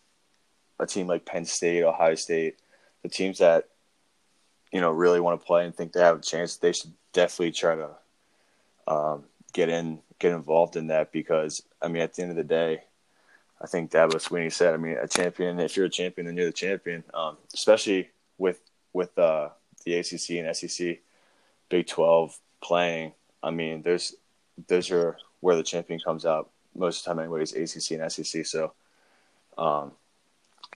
a 0.79 0.85
team 0.85 1.07
like 1.07 1.25
Penn 1.25 1.45
State, 1.45 1.83
Ohio 1.83 2.15
State, 2.15 2.57
the 3.03 3.09
teams 3.09 3.39
that 3.39 3.67
you 4.71 4.81
know 4.81 4.91
really 4.91 5.19
want 5.19 5.39
to 5.39 5.45
play 5.45 5.65
and 5.65 5.75
think 5.75 5.93
they 5.93 5.99
have 5.99 6.19
a 6.19 6.21
chance, 6.21 6.57
they 6.57 6.71
should 6.71 6.93
definitely 7.13 7.51
try 7.51 7.75
to 7.75 7.89
um, 8.87 9.23
get 9.53 9.69
in, 9.69 9.99
get 10.19 10.33
involved 10.33 10.75
in 10.75 10.87
that 10.87 11.11
because 11.11 11.63
I 11.81 11.87
mean, 11.87 12.01
at 12.01 12.13
the 12.13 12.21
end 12.21 12.31
of 12.31 12.37
the 12.37 12.43
day, 12.43 12.83
I 13.61 13.67
think 13.67 13.91
that 13.91 14.09
Dabo 14.09 14.15
Swinney 14.15 14.51
said, 14.51 14.73
I 14.73 14.77
mean, 14.77 14.97
a 14.97 15.07
champion, 15.07 15.59
if 15.59 15.75
you're 15.75 15.87
a 15.87 15.89
champion, 15.89 16.27
then 16.27 16.37
you're 16.37 16.45
the 16.45 16.51
champion. 16.51 17.03
Um, 17.13 17.37
especially 17.53 18.09
with 18.37 18.61
with 18.93 19.17
uh, 19.17 19.49
the 19.83 19.95
ACC 19.95 20.31
and 20.31 20.55
SEC, 20.55 20.99
Big 21.69 21.87
12 21.87 22.37
playing. 22.61 23.13
I 23.43 23.51
mean, 23.51 23.81
there's 23.81 24.15
those 24.67 24.91
are 24.91 25.17
where 25.41 25.55
the 25.55 25.63
champion 25.63 25.99
comes 25.99 26.25
out 26.25 26.49
most 26.75 26.99
of 26.99 27.03
the 27.03 27.09
time, 27.09 27.19
anyways. 27.19 27.53
ACC 27.53 27.99
and 27.99 28.11
SEC. 28.11 28.45
So, 28.45 28.73
um, 29.57 29.91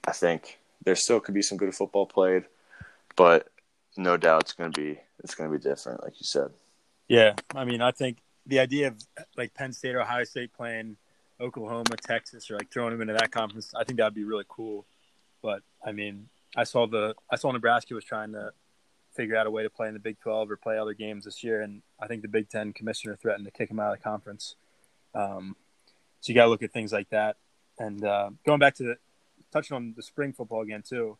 I 0.06 0.12
think 0.12 0.58
there 0.84 0.94
still 0.94 1.20
could 1.20 1.34
be 1.34 1.42
some 1.42 1.58
good 1.58 1.74
football 1.74 2.06
played, 2.06 2.44
but 3.16 3.48
no 3.96 4.16
doubt 4.16 4.42
it's 4.42 4.52
going 4.52 4.72
to 4.72 4.80
be 4.80 5.00
it's 5.22 5.34
going 5.34 5.50
to 5.50 5.56
be 5.56 5.62
different, 5.62 6.02
like 6.02 6.14
you 6.18 6.24
said. 6.24 6.50
Yeah, 7.08 7.34
I 7.54 7.64
mean, 7.64 7.82
I 7.82 7.90
think 7.90 8.18
the 8.46 8.58
idea 8.58 8.88
of 8.88 8.96
like 9.36 9.54
Penn 9.54 9.72
State 9.72 9.94
or 9.94 10.02
Ohio 10.02 10.24
State 10.24 10.52
playing 10.52 10.96
Oklahoma, 11.40 11.96
Texas, 12.00 12.50
or 12.50 12.56
like 12.56 12.72
throwing 12.72 12.92
them 12.92 13.02
into 13.02 13.14
that 13.14 13.30
conference, 13.30 13.72
I 13.74 13.84
think 13.84 13.98
that'd 13.98 14.14
be 14.14 14.24
really 14.24 14.46
cool. 14.48 14.86
But 15.42 15.62
I 15.84 15.92
mean, 15.92 16.28
I 16.56 16.64
saw 16.64 16.86
the 16.86 17.14
I 17.30 17.36
saw 17.36 17.52
Nebraska 17.52 17.94
was 17.94 18.04
trying 18.04 18.32
to 18.32 18.52
figure 19.12 19.36
out 19.36 19.46
a 19.46 19.50
way 19.50 19.62
to 19.62 19.70
play 19.70 19.88
in 19.88 19.94
the 19.94 20.00
Big 20.00 20.18
12 20.20 20.50
or 20.50 20.56
play 20.56 20.78
other 20.78 20.94
games 20.94 21.24
this 21.24 21.44
year, 21.44 21.60
and 21.60 21.82
I 22.00 22.06
think 22.06 22.22
the 22.22 22.28
Big 22.28 22.48
Ten 22.48 22.72
commissioner 22.72 23.16
threatened 23.16 23.44
to 23.44 23.50
kick 23.50 23.70
him 23.70 23.78
out 23.78 23.92
of 23.92 23.98
the 23.98 24.04
conference. 24.04 24.56
Um, 25.14 25.56
so 26.20 26.30
you 26.30 26.34
got 26.34 26.44
to 26.44 26.50
look 26.50 26.62
at 26.62 26.72
things 26.72 26.92
like 26.92 27.10
that. 27.10 27.36
And 27.78 28.04
uh, 28.04 28.30
going 28.46 28.58
back 28.58 28.74
to 28.76 28.82
the, 28.84 28.96
touching 29.52 29.74
on 29.74 29.94
the 29.96 30.02
spring 30.02 30.32
football 30.32 30.62
again 30.62 30.82
too, 30.82 31.18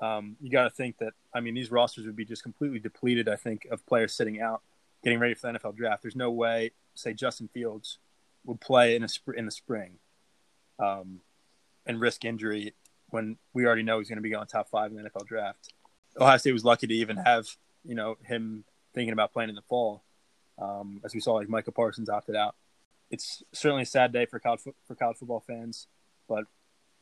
um, 0.00 0.36
you 0.40 0.50
got 0.50 0.64
to 0.64 0.70
think 0.70 0.98
that 0.98 1.14
I 1.34 1.40
mean 1.40 1.54
these 1.54 1.70
rosters 1.70 2.06
would 2.06 2.16
be 2.16 2.24
just 2.24 2.42
completely 2.42 2.78
depleted. 2.78 3.28
I 3.28 3.36
think 3.36 3.66
of 3.70 3.84
players 3.86 4.14
sitting 4.14 4.40
out, 4.40 4.62
getting 5.02 5.18
ready 5.18 5.34
for 5.34 5.50
the 5.50 5.58
NFL 5.58 5.76
draft. 5.76 6.02
There's 6.02 6.16
no 6.16 6.30
way, 6.30 6.72
say 6.94 7.14
Justin 7.14 7.48
Fields 7.48 7.98
would 8.44 8.60
play 8.60 8.94
in 8.94 9.02
a 9.02 9.08
sp- 9.08 9.36
in 9.36 9.46
the 9.46 9.50
spring, 9.50 9.98
um, 10.78 11.20
and 11.86 12.00
risk 12.00 12.24
injury 12.24 12.74
when 13.08 13.38
we 13.54 13.64
already 13.64 13.82
know 13.82 13.98
he's 13.98 14.08
going 14.08 14.18
to 14.18 14.22
be 14.22 14.30
going 14.30 14.46
top 14.46 14.68
five 14.68 14.90
in 14.90 14.96
the 14.96 15.08
NFL 15.08 15.26
draft. 15.26 15.72
Ohio 16.18 16.36
State 16.38 16.52
was 16.52 16.64
lucky 16.64 16.86
to 16.86 16.94
even 16.94 17.16
have 17.16 17.46
you 17.84 17.94
know 17.94 18.16
him 18.24 18.64
thinking 18.94 19.12
about 19.12 19.32
playing 19.32 19.50
in 19.50 19.56
the 19.56 19.62
fall, 19.62 20.02
um, 20.58 21.00
as 21.04 21.14
we 21.14 21.20
saw 21.20 21.34
like 21.34 21.48
Micah 21.48 21.72
Parsons 21.72 22.08
opted 22.08 22.36
out. 22.36 22.54
It's 23.10 23.42
certainly 23.52 23.82
a 23.82 23.86
sad 23.86 24.12
day 24.12 24.26
for 24.26 24.38
college 24.38 24.60
for 24.86 24.94
college 24.94 25.18
football 25.18 25.44
fans, 25.46 25.86
but 26.28 26.44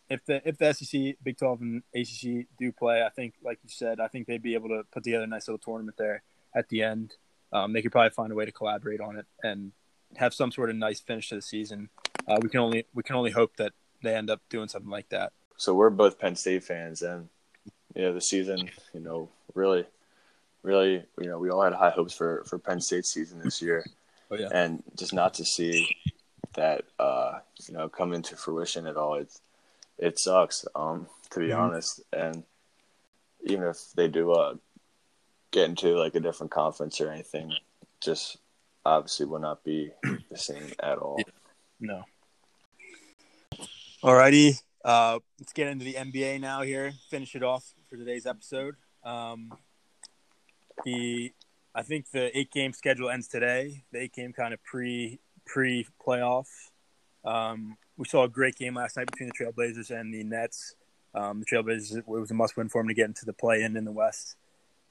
if 0.08 0.24
the 0.26 0.46
if 0.46 0.58
the 0.58 0.72
SEC, 0.72 1.16
Big 1.22 1.38
Twelve, 1.38 1.60
and 1.60 1.82
ACC 1.94 2.46
do 2.58 2.72
play, 2.72 3.02
I 3.02 3.08
think, 3.08 3.34
like 3.42 3.58
you 3.62 3.70
said, 3.70 4.00
I 4.00 4.08
think 4.08 4.26
they'd 4.26 4.42
be 4.42 4.54
able 4.54 4.68
to 4.68 4.82
put 4.92 5.04
together 5.04 5.24
a 5.24 5.26
nice 5.26 5.48
little 5.48 5.58
tournament 5.58 5.96
there 5.96 6.22
at 6.54 6.68
the 6.68 6.82
end. 6.82 7.14
Um, 7.52 7.72
they 7.72 7.82
could 7.82 7.92
probably 7.92 8.10
find 8.10 8.32
a 8.32 8.34
way 8.34 8.44
to 8.44 8.52
collaborate 8.52 9.00
on 9.00 9.16
it 9.16 9.26
and 9.42 9.72
have 10.16 10.34
some 10.34 10.52
sort 10.52 10.70
of 10.70 10.76
nice 10.76 11.00
finish 11.00 11.28
to 11.30 11.36
the 11.36 11.42
season. 11.42 11.88
Uh, 12.28 12.38
we 12.42 12.48
can 12.48 12.60
only 12.60 12.86
we 12.94 13.02
can 13.02 13.16
only 13.16 13.30
hope 13.30 13.56
that 13.56 13.72
they 14.02 14.14
end 14.14 14.30
up 14.30 14.40
doing 14.50 14.68
something 14.68 14.90
like 14.90 15.08
that. 15.08 15.32
So 15.56 15.72
we're 15.74 15.90
both 15.90 16.18
Penn 16.18 16.36
State 16.36 16.64
fans, 16.64 17.02
and 17.02 17.28
you 17.94 18.02
know 18.02 18.12
the 18.12 18.20
season, 18.20 18.70
you 18.92 19.00
know, 19.00 19.28
really, 19.54 19.84
really, 20.62 21.04
you 21.20 21.26
know, 21.26 21.38
we 21.38 21.50
all 21.50 21.62
had 21.62 21.72
high 21.72 21.90
hopes 21.90 22.14
for 22.14 22.42
for 22.44 22.58
Penn 22.58 22.80
State's 22.80 23.10
season 23.10 23.40
this 23.42 23.62
year, 23.62 23.84
oh, 24.30 24.36
yeah. 24.36 24.48
and 24.52 24.82
just 24.96 25.12
not 25.12 25.34
to 25.34 25.44
see 25.44 25.96
that 26.54 26.82
uh, 26.98 27.38
you 27.66 27.74
know 27.74 27.88
come 27.88 28.12
into 28.12 28.36
fruition 28.36 28.86
at 28.86 28.96
all, 28.96 29.14
it 29.14 29.30
it 29.98 30.18
sucks. 30.18 30.64
Um, 30.74 31.06
to 31.30 31.40
be 31.40 31.46
mm-hmm. 31.46 31.60
honest, 31.60 32.00
and 32.12 32.42
even 33.44 33.64
if 33.64 33.92
they 33.94 34.08
do 34.08 34.32
uh, 34.32 34.54
get 35.50 35.68
into 35.68 35.96
like 35.96 36.14
a 36.14 36.20
different 36.20 36.50
conference 36.50 37.00
or 37.00 37.10
anything, 37.10 37.52
just 38.00 38.38
obviously 38.84 39.26
will 39.26 39.38
not 39.38 39.62
be 39.64 39.90
the 40.30 40.38
same 40.38 40.72
at 40.82 40.98
all. 40.98 41.18
No. 41.80 42.04
Alrighty, 44.02 44.60
uh, 44.84 45.18
let's 45.38 45.52
get 45.54 45.68
into 45.68 45.84
the 45.84 45.94
NBA 45.94 46.40
now. 46.40 46.60
Here, 46.62 46.92
finish 47.08 47.34
it 47.34 47.42
off 47.42 47.72
for 47.94 47.98
today's 47.98 48.26
episode. 48.26 48.74
Um, 49.04 49.52
the 50.84 51.32
I 51.74 51.82
think 51.82 52.10
the 52.10 52.36
eight 52.36 52.50
game 52.50 52.72
schedule 52.72 53.08
ends 53.08 53.28
today. 53.28 53.84
The 53.92 54.00
eight 54.00 54.12
game 54.12 54.32
kind 54.32 54.52
of 54.52 54.62
pre 54.64 55.20
pre 55.46 55.86
playoff. 56.04 56.48
Um, 57.24 57.76
we 57.96 58.06
saw 58.06 58.24
a 58.24 58.28
great 58.28 58.56
game 58.56 58.74
last 58.74 58.96
night 58.96 59.06
between 59.10 59.28
the 59.28 59.44
Trailblazers 59.44 59.90
and 59.90 60.12
the 60.12 60.24
Nets. 60.24 60.74
Um, 61.14 61.40
the 61.40 61.46
Trailblazers 61.46 61.96
it 61.96 62.08
was 62.08 62.32
a 62.32 62.34
must 62.34 62.56
win 62.56 62.68
for 62.68 62.82
them 62.82 62.88
to 62.88 62.94
get 62.94 63.06
into 63.06 63.24
the 63.24 63.32
play 63.32 63.62
in 63.62 63.76
in 63.76 63.84
the 63.84 63.92
West. 63.92 64.34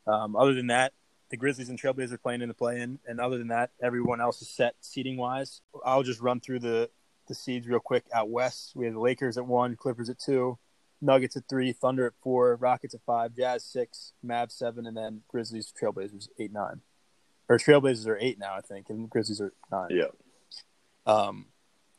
Um, 0.07 0.37
other 0.37 0.53
than 0.53 0.67
that, 0.67 0.93
the 1.29 1.35
Grizzlies 1.35 1.67
and 1.67 1.77
Trailblazers 1.77 2.13
are 2.13 2.17
playing 2.17 2.41
in 2.41 2.47
the 2.47 2.53
play-in, 2.53 2.99
and 3.05 3.19
other 3.19 3.37
than 3.37 3.49
that, 3.49 3.71
everyone 3.81 4.21
else 4.21 4.41
is 4.41 4.49
set 4.49 4.75
seating 4.79 5.17
wise. 5.17 5.61
I'll 5.85 6.03
just 6.03 6.21
run 6.21 6.39
through 6.39 6.59
the 6.59 6.89
the 7.27 7.35
seeds 7.35 7.67
real 7.67 7.79
quick 7.79 8.05
out 8.13 8.29
west. 8.29 8.73
We 8.75 8.85
have 8.85 8.93
the 8.93 9.01
Lakers 9.01 9.37
at 9.37 9.45
one, 9.45 9.75
Clippers 9.75 10.09
at 10.09 10.19
two, 10.19 10.57
Nuggets 11.03 11.35
at 11.35 11.43
three, 11.49 11.73
Thunder 11.73 12.07
at 12.07 12.13
four, 12.21 12.55
Rockets 12.55 12.95
at 12.95 13.01
five, 13.05 13.35
Jazz 13.35 13.63
six, 13.63 14.13
Mavs 14.25 14.53
seven, 14.53 14.85
and 14.85 14.95
then 14.95 15.21
Grizzlies, 15.27 15.73
Trailblazers 15.79 16.29
eight 16.39 16.53
nine. 16.53 16.81
Or 17.49 17.57
Trailblazers 17.57 18.07
are 18.07 18.17
eight 18.17 18.39
now, 18.39 18.55
I 18.55 18.61
think, 18.61 18.89
and 18.89 19.09
Grizzlies 19.09 19.41
are 19.41 19.53
nine. 19.71 19.89
Yeah. 19.91 20.07
Um, 21.05 21.47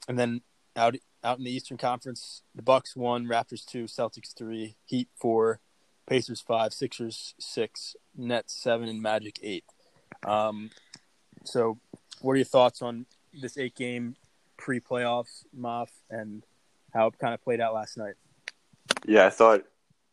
and 0.09 0.19
then 0.19 0.41
out 0.75 0.97
out 1.23 1.39
in 1.39 1.45
the 1.45 1.51
Eastern 1.51 1.77
Conference, 1.77 2.43
the 2.55 2.63
Bucks 2.63 2.97
one, 2.97 3.27
Raptors 3.27 3.65
two, 3.65 3.85
Celtics 3.85 4.37
three, 4.37 4.77
Heat 4.85 5.09
four, 5.17 5.61
Pacers 6.07 6.41
five, 6.41 6.73
Sixers 6.73 7.35
six, 7.39 7.97
Nets 8.17 8.55
seven, 8.55 8.89
and 8.89 9.03
Magic 9.03 9.39
eight. 9.43 9.65
Um, 10.27 10.71
so, 11.45 11.79
what 12.21 12.33
are 12.33 12.37
your 12.37 12.45
thoughts 12.45 12.83
on 12.83 13.07
this 13.33 13.59
eight 13.59 13.75
game 13.75 14.17
pre 14.57 14.81
playoffs, 14.81 15.45
Moff, 15.59 15.89
and 16.11 16.43
how 16.93 17.09
it 17.09 17.19
kind 17.19 17.35
of 17.35 17.43
played 17.43 17.61
out 17.61 17.75
last 17.75 17.97
night? 17.97 18.15
Yeah, 19.05 19.27
I 19.27 19.31
thought 19.31 19.65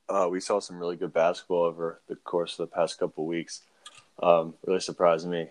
uh, 0.09 0.27
we 0.29 0.39
saw 0.39 0.59
some 0.59 0.79
really 0.79 0.97
good 0.97 1.13
basketball 1.13 1.63
over 1.63 2.01
the 2.07 2.15
course 2.15 2.59
of 2.59 2.69
the 2.69 2.75
past 2.75 2.99
couple 2.99 3.25
weeks. 3.25 3.61
Um, 4.21 4.53
really 4.65 4.79
surprised 4.79 5.27
me. 5.27 5.47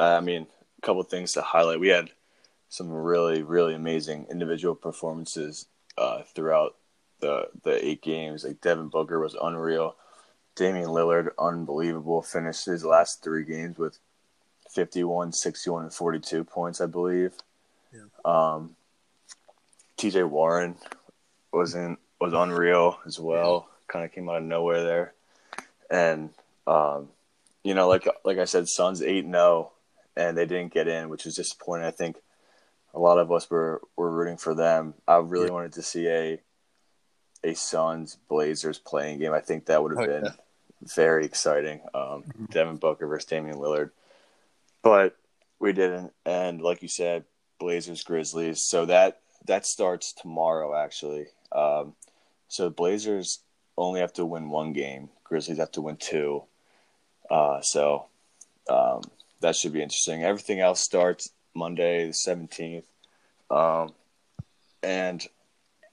I 0.00 0.20
mean, 0.20 0.46
a 0.78 0.80
couple 0.82 1.02
things 1.04 1.32
to 1.32 1.42
highlight. 1.42 1.80
We 1.80 1.88
had 1.88 2.10
some 2.68 2.90
really, 2.90 3.42
really 3.42 3.74
amazing 3.74 4.26
individual 4.30 4.74
performances 4.74 5.66
uh, 5.96 6.22
throughout 6.34 6.74
the 7.20 7.48
the 7.62 7.84
eight 7.84 8.02
games. 8.02 8.44
Like 8.44 8.60
Devin 8.60 8.88
Booker 8.88 9.20
was 9.20 9.36
unreal. 9.40 9.96
Damian 10.56 10.88
Lillard, 10.88 11.30
unbelievable. 11.38 12.22
Finished 12.22 12.66
his 12.66 12.84
last 12.84 13.22
three 13.22 13.44
games 13.44 13.78
with 13.78 13.98
51, 14.70 15.32
61, 15.32 15.84
and 15.84 15.92
42 15.92 16.44
points, 16.44 16.80
I 16.80 16.86
believe. 16.86 17.32
Yeah. 17.92 18.00
Um, 18.24 18.76
TJ 19.98 20.28
Warren 20.28 20.76
wasn't 21.52 21.98
was 22.24 22.32
unreal 22.32 22.98
as 23.06 23.20
well. 23.20 23.68
Kind 23.86 24.04
of 24.04 24.12
came 24.12 24.28
out 24.28 24.38
of 24.38 24.42
nowhere 24.44 24.82
there, 24.82 25.14
and 25.90 26.30
um, 26.66 27.10
you 27.62 27.74
know, 27.74 27.86
like 27.86 28.08
like 28.24 28.38
I 28.38 28.46
said, 28.46 28.66
Suns 28.68 29.02
eight 29.02 29.26
zero, 29.26 29.72
and 30.16 30.36
they 30.36 30.46
didn't 30.46 30.72
get 30.72 30.88
in, 30.88 31.10
which 31.10 31.26
was 31.26 31.36
disappointing. 31.36 31.86
I 31.86 31.90
think 31.90 32.16
a 32.94 32.98
lot 32.98 33.18
of 33.18 33.30
us 33.30 33.48
were 33.50 33.82
were 33.96 34.10
rooting 34.10 34.38
for 34.38 34.54
them. 34.54 34.94
I 35.06 35.16
really 35.18 35.46
Yeah. 35.46 35.52
wanted 35.52 35.72
to 35.74 35.82
see 35.82 36.08
a 36.08 36.40
a 37.44 37.54
Suns 37.54 38.16
Blazers 38.28 38.78
playing 38.78 39.18
game. 39.18 39.34
I 39.34 39.40
think 39.40 39.66
that 39.66 39.82
would 39.82 39.92
have 39.92 40.08
Oh, 40.08 40.12
been 40.12 40.24
yeah. 40.24 40.30
very 40.94 41.26
exciting. 41.26 41.82
Um, 41.92 42.24
Mhm. 42.24 42.50
Devin 42.50 42.76
Booker 42.78 43.06
versus 43.06 43.28
Damian 43.28 43.58
Lillard, 43.58 43.90
but 44.80 45.14
we 45.58 45.74
didn't. 45.74 46.14
And 46.24 46.62
like 46.62 46.80
you 46.80 46.88
said, 46.88 47.26
Blazers 47.58 48.02
Grizzlies. 48.02 48.62
So 48.62 48.86
that 48.86 49.20
that 49.44 49.66
starts 49.66 50.14
tomorrow 50.14 50.74
actually. 50.74 51.26
Um, 51.52 51.94
so 52.54 52.64
the 52.64 52.70
Blazers 52.70 53.40
only 53.76 53.98
have 53.98 54.12
to 54.12 54.24
win 54.24 54.48
one 54.48 54.72
game. 54.72 55.08
Grizzlies 55.24 55.58
have 55.58 55.72
to 55.72 55.80
win 55.80 55.96
two. 55.96 56.44
Uh, 57.28 57.60
so 57.62 58.06
um, 58.70 59.02
that 59.40 59.56
should 59.56 59.72
be 59.72 59.82
interesting. 59.82 60.22
Everything 60.22 60.60
else 60.60 60.80
starts 60.80 61.30
Monday 61.56 62.06
the 62.06 62.12
seventeenth. 62.12 62.86
Um, 63.50 63.92
and 64.84 65.26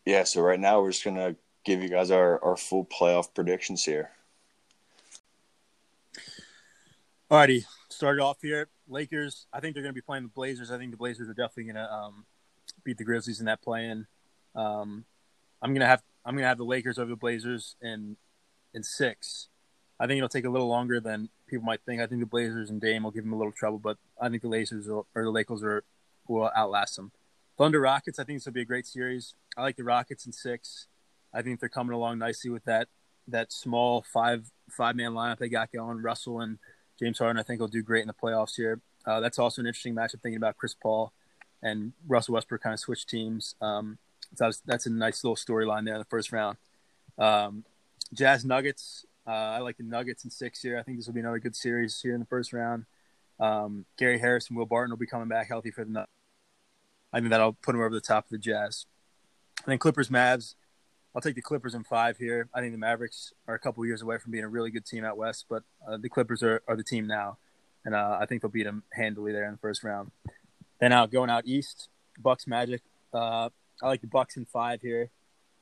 yeah, 0.05 0.23
so 0.23 0.41
right 0.41 0.59
now 0.59 0.81
we're 0.81 0.91
just 0.91 1.03
gonna 1.03 1.35
give 1.65 1.81
you 1.81 1.89
guys 1.89 2.11
our, 2.11 2.43
our 2.43 2.57
full 2.57 2.85
playoff 2.85 3.33
predictions 3.33 3.83
here. 3.83 4.11
Alrighty, 7.31 7.65
started 7.89 8.21
off 8.21 8.37
here. 8.39 8.67
Lakers. 8.87 9.47
I 9.51 9.61
think 9.61 9.73
they're 9.73 9.81
to 9.95 9.99
be 9.99 10.05
playing 10.05 10.25
the 10.25 10.29
Blazers. 10.29 10.69
I 10.69 10.77
think 10.77 10.91
the 10.91 10.97
Blazers 10.97 11.27
are 11.27 11.33
definitely 11.33 11.73
to 11.83 11.91
um, 11.91 12.25
beat 12.83 12.99
the 12.99 13.03
Grizzlies 13.03 13.39
in 13.39 13.47
that 13.47 13.63
play-in. 13.63 14.05
Um, 14.53 15.05
I'm 15.59 15.71
to 15.81 15.87
have 15.87 16.03
I'm 16.25 16.33
going 16.33 16.43
to 16.43 16.47
have 16.47 16.57
the 16.57 16.63
Lakers 16.63 16.99
over 16.99 17.09
the 17.09 17.15
Blazers 17.15 17.75
in 17.81 18.17
in 18.73 18.83
six. 18.83 19.49
I 19.99 20.07
think 20.07 20.17
it'll 20.17 20.29
take 20.29 20.45
a 20.45 20.49
little 20.49 20.67
longer 20.67 20.99
than 20.99 21.29
people 21.47 21.65
might 21.65 21.81
think. 21.85 22.01
I 22.01 22.07
think 22.07 22.21
the 22.21 22.27
Blazers 22.27 22.69
and 22.69 22.81
Dame 22.81 23.03
will 23.03 23.11
give 23.11 23.23
them 23.23 23.33
a 23.33 23.37
little 23.37 23.51
trouble, 23.51 23.77
but 23.77 23.97
I 24.19 24.29
think 24.29 24.41
the 24.41 24.47
Lakers 24.47 24.87
or 24.87 25.05
the 25.13 25.29
Lakers 25.29 25.61
are, 25.63 25.83
will 26.27 26.49
outlast 26.55 26.95
them. 26.95 27.11
Thunder 27.57 27.79
Rockets. 27.79 28.17
I 28.17 28.23
think 28.23 28.39
this 28.39 28.45
will 28.45 28.53
be 28.53 28.61
a 28.61 28.65
great 28.65 28.87
series. 28.87 29.35
I 29.55 29.61
like 29.61 29.75
the 29.75 29.83
Rockets 29.83 30.25
in 30.25 30.31
six. 30.31 30.87
I 31.33 31.41
think 31.41 31.59
they're 31.59 31.69
coming 31.69 31.93
along 31.93 32.17
nicely 32.17 32.49
with 32.49 32.65
that 32.65 32.87
that 33.27 33.51
small 33.51 34.01
five 34.01 34.51
five 34.69 34.95
man 34.95 35.11
lineup 35.11 35.37
they 35.37 35.49
got 35.49 35.71
going. 35.71 36.01
Russell 36.01 36.41
and 36.41 36.57
James 36.99 37.19
Harden, 37.19 37.39
I 37.39 37.43
think, 37.43 37.59
will 37.59 37.67
do 37.67 37.83
great 37.83 38.01
in 38.01 38.07
the 38.07 38.13
playoffs 38.13 38.55
here. 38.55 38.81
Uh, 39.05 39.19
that's 39.19 39.39
also 39.39 39.61
an 39.61 39.67
interesting 39.67 39.95
matchup 39.95 40.21
thinking 40.21 40.37
about 40.37 40.57
Chris 40.57 40.73
Paul 40.73 41.13
and 41.61 41.93
Russell 42.07 42.33
Westbrook 42.33 42.61
kind 42.61 42.73
of 42.73 42.79
switch 42.79 43.05
teams. 43.05 43.55
Um, 43.61 43.97
so 44.35 44.51
that's, 44.65 44.85
a 44.85 44.89
nice 44.89 45.23
little 45.23 45.35
storyline 45.35 45.85
there 45.85 45.95
in 45.95 45.99
the 45.99 46.05
first 46.05 46.31
round. 46.31 46.57
Um, 47.17 47.65
Jazz 48.13 48.45
Nuggets. 48.45 49.05
Uh, 49.27 49.31
I 49.31 49.59
like 49.59 49.77
the 49.77 49.83
Nuggets 49.83 50.23
in 50.23 50.29
six 50.31 50.61
here. 50.61 50.77
I 50.77 50.83
think 50.83 50.97
this 50.97 51.07
will 51.07 51.13
be 51.13 51.19
another 51.19 51.39
good 51.39 51.55
series 51.55 51.99
here 52.01 52.13
in 52.13 52.19
the 52.19 52.25
first 52.25 52.53
round. 52.53 52.85
Um, 53.39 53.85
Gary 53.97 54.19
Harris 54.19 54.47
and 54.49 54.57
Will 54.57 54.65
Barton 54.65 54.91
will 54.91 54.97
be 54.97 55.07
coming 55.07 55.27
back 55.27 55.47
healthy 55.47 55.71
for 55.71 55.83
the 55.83 55.91
Nuggets. 55.91 56.11
I 57.13 57.19
think 57.19 57.29
that'll 57.29 57.53
put 57.53 57.73
them 57.73 57.81
over 57.81 57.93
the 57.93 58.01
top 58.01 58.25
of 58.25 58.29
the 58.29 58.37
Jazz. 58.37 58.85
And 59.65 59.71
then 59.71 59.77
Clippers 59.77 60.09
Mavs. 60.09 60.55
I'll 61.13 61.21
take 61.21 61.35
the 61.35 61.41
Clippers 61.41 61.75
in 61.75 61.83
five 61.83 62.17
here. 62.17 62.47
I 62.53 62.61
think 62.61 62.71
the 62.71 62.77
Mavericks 62.77 63.33
are 63.47 63.53
a 63.53 63.59
couple 63.59 63.85
years 63.85 64.01
away 64.01 64.17
from 64.17 64.31
being 64.31 64.45
a 64.45 64.49
really 64.49 64.71
good 64.71 64.85
team 64.85 65.03
out 65.03 65.17
west, 65.17 65.45
but 65.49 65.63
uh, 65.85 65.97
the 65.97 66.07
Clippers 66.07 66.41
are, 66.41 66.63
are 66.69 66.77
the 66.77 66.85
team 66.85 67.05
now, 67.05 67.37
and 67.83 67.93
uh, 67.93 68.17
I 68.19 68.25
think 68.25 68.41
they'll 68.41 68.51
beat 68.51 68.63
them 68.63 68.83
handily 68.93 69.33
there 69.33 69.43
in 69.43 69.51
the 69.51 69.57
first 69.57 69.83
round. 69.83 70.11
Then 70.79 70.93
out 70.93 71.11
going 71.11 71.29
out 71.29 71.45
east, 71.45 71.89
Bucks 72.17 72.47
Magic. 72.47 72.81
Uh, 73.13 73.49
I 73.81 73.87
like 73.87 74.01
the 74.01 74.07
Bucks 74.07 74.37
in 74.37 74.45
five 74.45 74.81
here. 74.81 75.09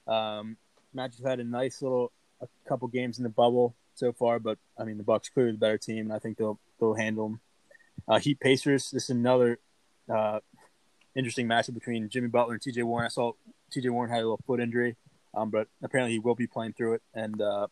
Um, 0.08 0.58
Magic 0.93 1.19
have 1.19 1.29
had 1.29 1.39
a 1.39 1.43
nice 1.43 1.82
little 1.82 2.12
a 2.41 2.47
couple 2.67 2.88
games 2.88 3.17
in 3.17 3.23
the 3.23 3.29
bubble 3.29 3.75
so 3.95 4.12
far, 4.12 4.39
but 4.39 4.58
I 4.77 4.84
mean 4.84 4.97
the 4.97 5.03
Bucks 5.03 5.29
clearly 5.29 5.51
the 5.51 5.58
better 5.58 5.77
team, 5.77 6.05
and 6.05 6.13
I 6.13 6.19
think 6.19 6.38
they'll 6.38 6.60
they'll 6.79 6.95
handle 6.95 7.29
them. 7.29 7.39
Uh, 8.08 8.19
Heat 8.19 8.39
Pacers. 8.39 8.91
This 8.91 9.03
is 9.03 9.10
another 9.12 9.60
uh, 10.13 10.39
interesting 11.15 11.47
matchup 11.47 11.73
between 11.73 12.10
Jimmy 12.10 12.27
Butler 12.27 12.53
and 12.53 12.62
T.J. 12.62 12.84
Warren. 12.84 13.05
I 13.05 13.10
saw 13.10 13.34
T.J. 13.71 13.89
Warren 13.89 14.10
had 14.10 14.19
a 14.19 14.23
little 14.23 14.41
foot 14.47 14.60
injury, 14.60 14.95
um, 15.34 15.49
but 15.49 15.67
apparently 15.84 16.13
he 16.13 16.19
will 16.19 16.36
be 16.36 16.47
playing 16.47 16.73
through 16.73 16.93
it, 16.93 17.01
and 17.13 17.41
uh, 17.41 17.67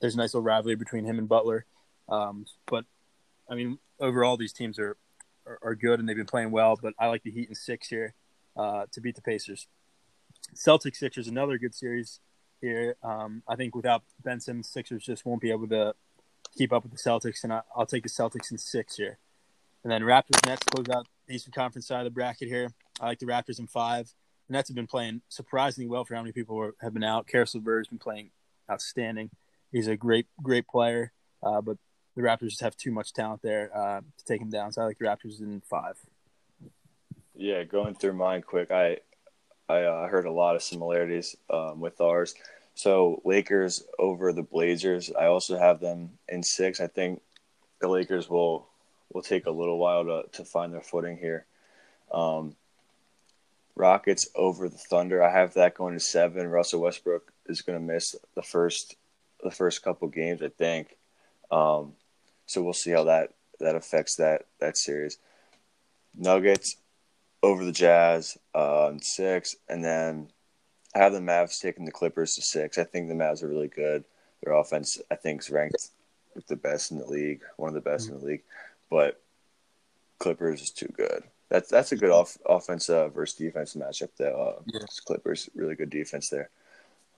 there's 0.00 0.14
a 0.14 0.18
nice 0.18 0.34
little 0.34 0.44
rivalry 0.44 0.76
between 0.76 1.04
him 1.04 1.18
and 1.18 1.28
Butler. 1.28 1.64
Um, 2.08 2.46
but 2.66 2.84
I 3.48 3.54
mean, 3.54 3.78
overall 4.00 4.36
these 4.36 4.52
teams 4.52 4.78
are, 4.78 4.96
are 5.46 5.58
are 5.62 5.74
good 5.74 6.00
and 6.00 6.08
they've 6.08 6.16
been 6.16 6.26
playing 6.26 6.50
well. 6.50 6.78
But 6.80 6.94
I 6.98 7.06
like 7.06 7.22
the 7.22 7.30
Heat 7.30 7.48
in 7.48 7.54
six 7.54 7.88
here 7.88 8.14
uh, 8.56 8.86
to 8.92 9.00
beat 9.00 9.14
the 9.14 9.22
Pacers. 9.22 9.66
Celtics 10.54 10.96
Sixers 10.96 11.28
another 11.28 11.58
good 11.58 11.74
series 11.74 12.20
here. 12.60 12.96
Um, 13.02 13.42
I 13.48 13.56
think 13.56 13.74
without 13.74 14.02
Ben 14.22 14.40
Simmons, 14.40 14.68
Sixers 14.68 15.04
just 15.04 15.24
won't 15.24 15.40
be 15.40 15.50
able 15.50 15.68
to 15.68 15.94
keep 16.56 16.72
up 16.72 16.82
with 16.82 16.92
the 16.92 16.98
Celtics, 16.98 17.44
and 17.44 17.52
I, 17.52 17.62
I'll 17.74 17.86
take 17.86 18.02
the 18.02 18.08
Celtics 18.08 18.50
in 18.50 18.58
six 18.58 18.96
here. 18.96 19.18
And 19.82 19.90
then 19.90 20.02
Raptors 20.02 20.44
Nets 20.46 20.62
close 20.64 20.88
out 20.88 21.06
the 21.26 21.34
Eastern 21.34 21.52
Conference 21.52 21.86
side 21.86 22.00
of 22.00 22.04
the 22.04 22.10
bracket 22.10 22.48
here. 22.48 22.72
I 23.00 23.06
like 23.06 23.18
the 23.18 23.26
Raptors 23.26 23.58
in 23.58 23.66
five. 23.66 24.12
The 24.48 24.52
Nets 24.52 24.68
have 24.68 24.74
been 24.74 24.86
playing 24.86 25.22
surprisingly 25.28 25.88
well 25.88 26.04
for 26.04 26.14
how 26.14 26.22
many 26.22 26.32
people 26.32 26.56
were, 26.56 26.74
have 26.80 26.92
been 26.92 27.04
out. 27.04 27.26
Caris 27.26 27.54
LeVert 27.54 27.80
has 27.80 27.88
been 27.88 27.98
playing 27.98 28.30
outstanding. 28.70 29.30
He's 29.72 29.86
a 29.86 29.96
great, 29.96 30.26
great 30.42 30.66
player, 30.66 31.12
uh, 31.42 31.60
but 31.60 31.78
the 32.16 32.22
Raptors 32.22 32.50
just 32.50 32.60
have 32.60 32.76
too 32.76 32.90
much 32.90 33.12
talent 33.12 33.40
there 33.42 33.70
uh, 33.74 34.00
to 34.00 34.24
take 34.24 34.40
him 34.40 34.50
down. 34.50 34.72
So 34.72 34.82
I 34.82 34.86
like 34.86 34.98
the 34.98 35.06
Raptors 35.06 35.40
in 35.40 35.62
five. 35.68 35.96
Yeah, 37.34 37.62
going 37.62 37.94
through 37.94 38.14
mine 38.14 38.42
quick, 38.42 38.70
I 38.70 38.98
I 39.70 39.84
uh, 39.84 40.08
heard 40.08 40.26
a 40.26 40.32
lot 40.32 40.56
of 40.56 40.62
similarities 40.62 41.36
um, 41.48 41.80
with 41.80 42.00
ours. 42.00 42.34
So 42.74 43.20
Lakers 43.24 43.84
over 43.98 44.32
the 44.32 44.42
Blazers. 44.42 45.12
I 45.12 45.26
also 45.26 45.58
have 45.58 45.80
them 45.80 46.18
in 46.28 46.42
six. 46.42 46.80
I 46.80 46.86
think 46.86 47.20
the 47.80 47.88
Lakers 47.88 48.28
will 48.28 48.66
will 49.12 49.22
take 49.22 49.46
a 49.46 49.50
little 49.50 49.78
while 49.78 50.04
to 50.04 50.24
to 50.32 50.44
find 50.44 50.72
their 50.72 50.80
footing 50.80 51.16
here. 51.18 51.46
Um, 52.10 52.56
Rockets 53.76 54.28
over 54.34 54.68
the 54.68 54.76
Thunder. 54.76 55.22
I 55.22 55.32
have 55.32 55.54
that 55.54 55.74
going 55.74 55.94
to 55.94 56.00
seven. 56.00 56.48
Russell 56.48 56.80
Westbrook 56.80 57.32
is 57.46 57.62
going 57.62 57.78
to 57.78 57.92
miss 57.92 58.16
the 58.34 58.42
first 58.42 58.96
the 59.42 59.50
first 59.50 59.82
couple 59.82 60.08
games, 60.08 60.42
I 60.42 60.48
think. 60.48 60.96
Um, 61.50 61.94
so 62.46 62.62
we'll 62.62 62.72
see 62.72 62.90
how 62.90 63.04
that 63.04 63.34
that 63.60 63.76
affects 63.76 64.16
that 64.16 64.46
that 64.58 64.76
series. 64.76 65.18
Nuggets 66.16 66.76
over 67.42 67.64
the 67.64 67.72
Jazz 67.72 68.36
uh, 68.54 68.90
in 68.92 69.00
six, 69.00 69.56
and 69.68 69.84
then 69.84 70.28
I 70.94 70.98
have 70.98 71.12
the 71.12 71.20
Mavs 71.20 71.60
taking 71.60 71.84
the 71.84 71.92
Clippers 71.92 72.34
to 72.34 72.42
six. 72.42 72.78
I 72.78 72.84
think 72.84 73.08
the 73.08 73.14
Mavs 73.14 73.42
are 73.42 73.48
really 73.48 73.68
good. 73.68 74.04
Their 74.42 74.54
offense, 74.54 75.00
I 75.10 75.14
think, 75.14 75.42
is 75.42 75.50
ranked 75.50 75.90
with 76.34 76.46
the 76.46 76.56
best 76.56 76.90
in 76.90 76.98
the 76.98 77.06
league, 77.06 77.42
one 77.56 77.68
of 77.68 77.74
the 77.74 77.80
best 77.80 78.08
in 78.08 78.18
the 78.18 78.24
league. 78.24 78.42
But 78.90 79.20
Clippers 80.18 80.62
is 80.62 80.70
too 80.70 80.92
good. 80.96 81.24
That's 81.48 81.68
that's 81.68 81.92
a 81.92 81.96
good 81.96 82.10
off 82.10 82.38
offense 82.46 82.88
uh, 82.88 83.08
versus 83.08 83.36
defense 83.36 83.74
matchup. 83.74 84.10
Though 84.16 84.56
uh, 84.58 84.62
Yeah. 84.66 84.86
Clippers 85.04 85.50
really 85.54 85.74
good 85.74 85.90
defense 85.90 86.28
there. 86.28 86.50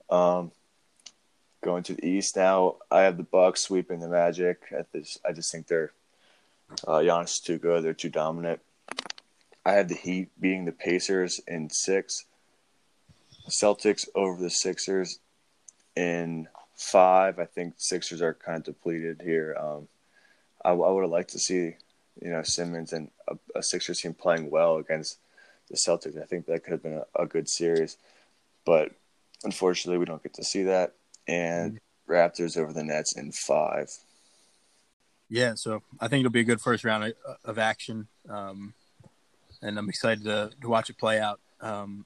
Um, 0.09 0.51
going 1.63 1.83
to 1.83 1.93
the 1.93 2.05
East 2.05 2.35
now, 2.35 2.77
I 2.91 3.01
have 3.01 3.17
the 3.17 3.23
Bucks 3.23 3.61
sweeping 3.61 3.99
the 3.99 4.07
Magic. 4.07 4.61
At 4.71 4.91
this, 4.91 5.19
I 5.27 5.33
just 5.33 5.51
think 5.51 5.67
they're 5.67 5.91
uh, 6.87 6.99
Giannis 6.99 7.25
is 7.25 7.39
too 7.39 7.57
good. 7.57 7.83
They're 7.83 7.93
too 7.93 8.09
dominant. 8.09 8.59
I 9.65 9.73
had 9.73 9.89
the 9.89 9.95
Heat 9.95 10.29
beating 10.39 10.65
the 10.65 10.71
Pacers 10.71 11.39
in 11.47 11.69
six. 11.69 12.25
Celtics 13.49 14.07
over 14.15 14.41
the 14.41 14.49
Sixers 14.49 15.19
in 15.95 16.47
five. 16.75 17.39
I 17.39 17.45
think 17.45 17.75
Sixers 17.77 18.21
are 18.21 18.33
kind 18.33 18.57
of 18.57 18.63
depleted 18.63 19.21
here. 19.23 19.55
Um, 19.59 19.87
I, 20.63 20.71
I 20.71 20.91
would 20.91 21.01
have 21.01 21.11
liked 21.11 21.31
to 21.31 21.39
see, 21.39 21.75
you 22.21 22.31
know, 22.31 22.43
Simmons 22.43 22.93
and 22.93 23.09
a, 23.27 23.35
a, 23.55 23.63
Sixers 23.63 24.01
team 24.01 24.13
playing 24.13 24.49
well 24.49 24.77
against 24.77 25.17
the 25.69 25.75
Celtics. 25.75 26.21
I 26.21 26.25
think 26.25 26.45
that 26.45 26.63
could 26.63 26.71
have 26.71 26.83
been 26.83 27.01
a, 27.17 27.23
a 27.23 27.25
good 27.25 27.49
series, 27.49 27.97
but 28.65 28.91
unfortunately, 29.43 29.97
we 29.97 30.05
don't 30.05 30.23
get 30.23 30.33
to 30.35 30.43
see 30.43 30.63
that. 30.63 30.93
And 31.27 31.73
mm-hmm. 31.73 32.11
Raptors 32.11 32.57
over 32.57 32.73
the 32.73 32.83
Nets 32.83 33.13
in 33.13 33.31
five. 33.31 33.89
Yeah, 35.29 35.55
so 35.55 35.81
I 35.99 36.09
think 36.09 36.19
it'll 36.19 36.31
be 36.31 36.41
a 36.41 36.45
good 36.45 36.61
first 36.61 36.83
round 36.83 37.13
of, 37.43 37.57
action, 37.57 38.07
um, 38.29 38.73
and 39.63 39.79
I'm 39.79 39.89
excited 39.89 40.23
to, 40.25 40.51
to 40.61 40.69
watch 40.69 40.89
it 40.89 40.97
play 40.97 41.19
out. 41.19 41.39
Um, 41.61 42.05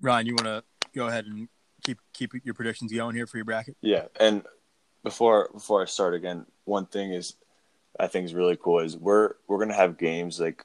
Ryan, 0.00 0.26
you 0.26 0.34
want 0.34 0.46
to 0.46 0.64
go 0.94 1.08
ahead 1.08 1.26
and 1.26 1.48
keep 1.84 1.98
keep 2.12 2.32
your 2.44 2.54
predictions 2.54 2.92
going 2.92 3.14
here 3.14 3.26
for 3.26 3.36
your 3.36 3.44
bracket? 3.44 3.76
Yeah, 3.80 4.06
and 4.18 4.42
before 5.02 5.50
before 5.52 5.82
I 5.82 5.86
start 5.86 6.14
again, 6.14 6.46
one 6.64 6.86
thing 6.86 7.12
is 7.12 7.34
I 7.98 8.06
think 8.06 8.24
is 8.24 8.34
really 8.34 8.56
cool 8.56 8.80
is 8.80 8.96
we're 8.96 9.34
we're 9.48 9.58
gonna 9.58 9.74
have 9.74 9.98
games 9.98 10.40
like 10.40 10.64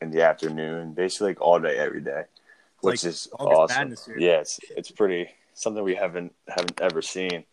in 0.00 0.10
the 0.10 0.22
afternoon, 0.22 0.92
basically 0.92 1.28
like 1.28 1.40
all 1.40 1.58
day 1.58 1.78
every 1.78 2.00
day, 2.00 2.24
which 2.80 3.04
like 3.04 3.10
is 3.10 3.28
awesome. 3.38 3.94
Yeah, 4.18 4.40
it's 4.40 4.60
it's 4.76 4.90
pretty 4.90 5.28
something 5.54 5.82
we 5.82 5.94
haven't 5.94 6.34
haven't 6.48 6.80
ever 6.80 7.02
seen, 7.02 7.44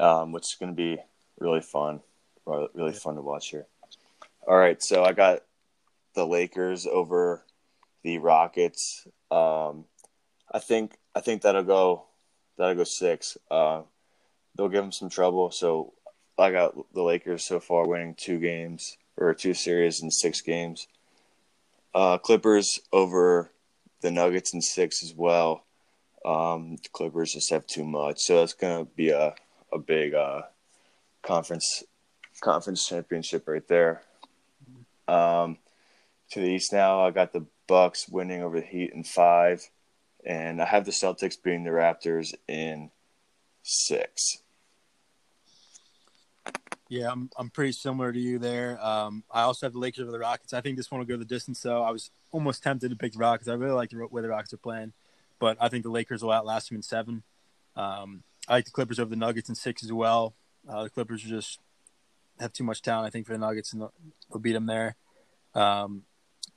um, 0.00 0.32
which 0.32 0.44
is 0.44 0.56
gonna 0.58 0.72
be 0.72 0.98
really 1.38 1.60
fun, 1.60 2.00
really 2.46 2.92
fun 2.92 3.14
to 3.16 3.22
watch 3.22 3.50
here. 3.50 3.66
All 4.48 4.56
right, 4.56 4.82
so 4.82 5.04
I 5.04 5.12
got 5.12 5.42
the 6.16 6.26
Lakers 6.26 6.86
over 6.86 7.44
the 8.02 8.18
Rockets. 8.18 9.06
Um, 9.30 9.84
I 10.52 10.58
think 10.58 10.96
I 11.14 11.20
think 11.20 11.42
that'll 11.42 11.62
go 11.62 12.06
that'll 12.58 12.74
go 12.74 12.84
six. 12.84 13.38
Uh, 13.48 13.82
they'll 14.56 14.68
give 14.68 14.82
them 14.82 14.92
some 14.92 15.10
trouble. 15.10 15.52
So 15.52 15.92
I 16.36 16.50
got 16.50 16.74
the 16.92 17.02
Lakers 17.02 17.44
so 17.44 17.60
far 17.60 17.86
winning 17.86 18.16
two 18.16 18.38
games 18.38 18.96
or 19.16 19.32
two 19.34 19.54
series 19.54 20.02
in 20.02 20.10
six 20.10 20.40
games. 20.40 20.88
Uh, 21.94 22.18
Clippers 22.18 22.80
over 22.92 23.52
the 24.00 24.10
Nuggets 24.10 24.52
in 24.52 24.60
six 24.60 25.02
as 25.02 25.14
well. 25.14 25.64
Um, 26.24 26.76
the 26.82 26.88
Clippers 26.92 27.34
just 27.34 27.50
have 27.50 27.66
too 27.66 27.84
much, 27.84 28.20
so 28.20 28.40
that's 28.40 28.54
gonna 28.54 28.84
be 28.84 29.10
a 29.10 29.34
a 29.72 29.78
big 29.78 30.14
uh, 30.14 30.42
conference 31.22 31.84
conference 32.40 32.86
championship 32.88 33.46
right 33.46 33.66
there. 33.68 34.02
Um, 35.08 35.58
to 36.30 36.40
the 36.40 36.48
East 36.48 36.72
now, 36.72 37.00
I 37.00 37.10
got 37.10 37.32
the 37.32 37.46
Bucks 37.66 38.08
winning 38.08 38.42
over 38.42 38.60
the 38.60 38.66
Heat 38.66 38.92
in 38.92 39.04
five, 39.04 39.68
and 40.24 40.60
I 40.60 40.66
have 40.66 40.84
the 40.84 40.90
Celtics 40.90 41.40
beating 41.42 41.64
the 41.64 41.70
Raptors 41.70 42.34
in 42.48 42.90
six. 43.62 44.38
Yeah, 46.88 47.10
I'm 47.10 47.30
I'm 47.36 47.50
pretty 47.50 47.72
similar 47.72 48.12
to 48.12 48.18
you 48.18 48.38
there. 48.38 48.78
Um, 48.84 49.24
I 49.30 49.42
also 49.42 49.66
have 49.66 49.72
the 49.72 49.80
Lakers 49.80 50.02
over 50.02 50.12
the 50.12 50.20
Rockets. 50.20 50.52
I 50.52 50.60
think 50.60 50.76
this 50.76 50.90
one 50.90 51.00
will 51.00 51.06
go 51.06 51.16
the 51.16 51.24
distance, 51.24 51.60
though. 51.60 51.82
I 51.82 51.90
was 51.90 52.10
almost 52.30 52.62
tempted 52.62 52.90
to 52.90 52.96
pick 52.96 53.12
the 53.12 53.18
Rockets. 53.18 53.48
I 53.48 53.54
really 53.54 53.72
like 53.72 53.90
the 53.90 54.06
way 54.06 54.22
the 54.22 54.28
Rockets 54.28 54.52
are 54.52 54.58
playing, 54.58 54.92
but 55.40 55.56
I 55.60 55.68
think 55.68 55.82
the 55.82 55.90
Lakers 55.90 56.22
will 56.22 56.30
outlast 56.30 56.68
them 56.68 56.76
in 56.76 56.82
seven. 56.82 57.24
Um, 57.74 58.22
I 58.48 58.54
like 58.54 58.64
the 58.66 58.70
Clippers 58.70 59.00
over 59.00 59.10
the 59.10 59.16
Nuggets 59.16 59.48
in 59.48 59.56
six 59.56 59.82
as 59.82 59.92
well. 59.92 60.34
Uh, 60.68 60.84
the 60.84 60.90
Clippers 60.90 61.22
just 61.22 61.58
have 62.38 62.52
too 62.52 62.64
much 62.64 62.82
talent, 62.82 63.06
I 63.06 63.10
think, 63.10 63.26
for 63.26 63.32
the 63.32 63.38
Nuggets, 63.38 63.72
and 63.72 63.82
they'll, 63.82 63.92
they'll 64.30 64.40
beat 64.40 64.52
them 64.52 64.66
there. 64.66 64.94
Um, 65.54 66.02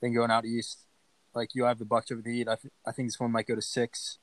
then 0.01 0.13
going 0.13 0.31
out 0.31 0.45
east, 0.45 0.85
like 1.33 1.55
you 1.55 1.65
have 1.65 1.79
the 1.79 1.85
Bucks 1.85 2.11
over 2.11 2.21
the 2.21 2.31
Heat. 2.31 2.47
I, 2.47 2.57
I 2.85 2.91
think 2.91 3.09
this 3.09 3.19
one 3.19 3.31
might 3.31 3.47
go 3.47 3.55
to 3.55 3.61
six, 3.61 4.17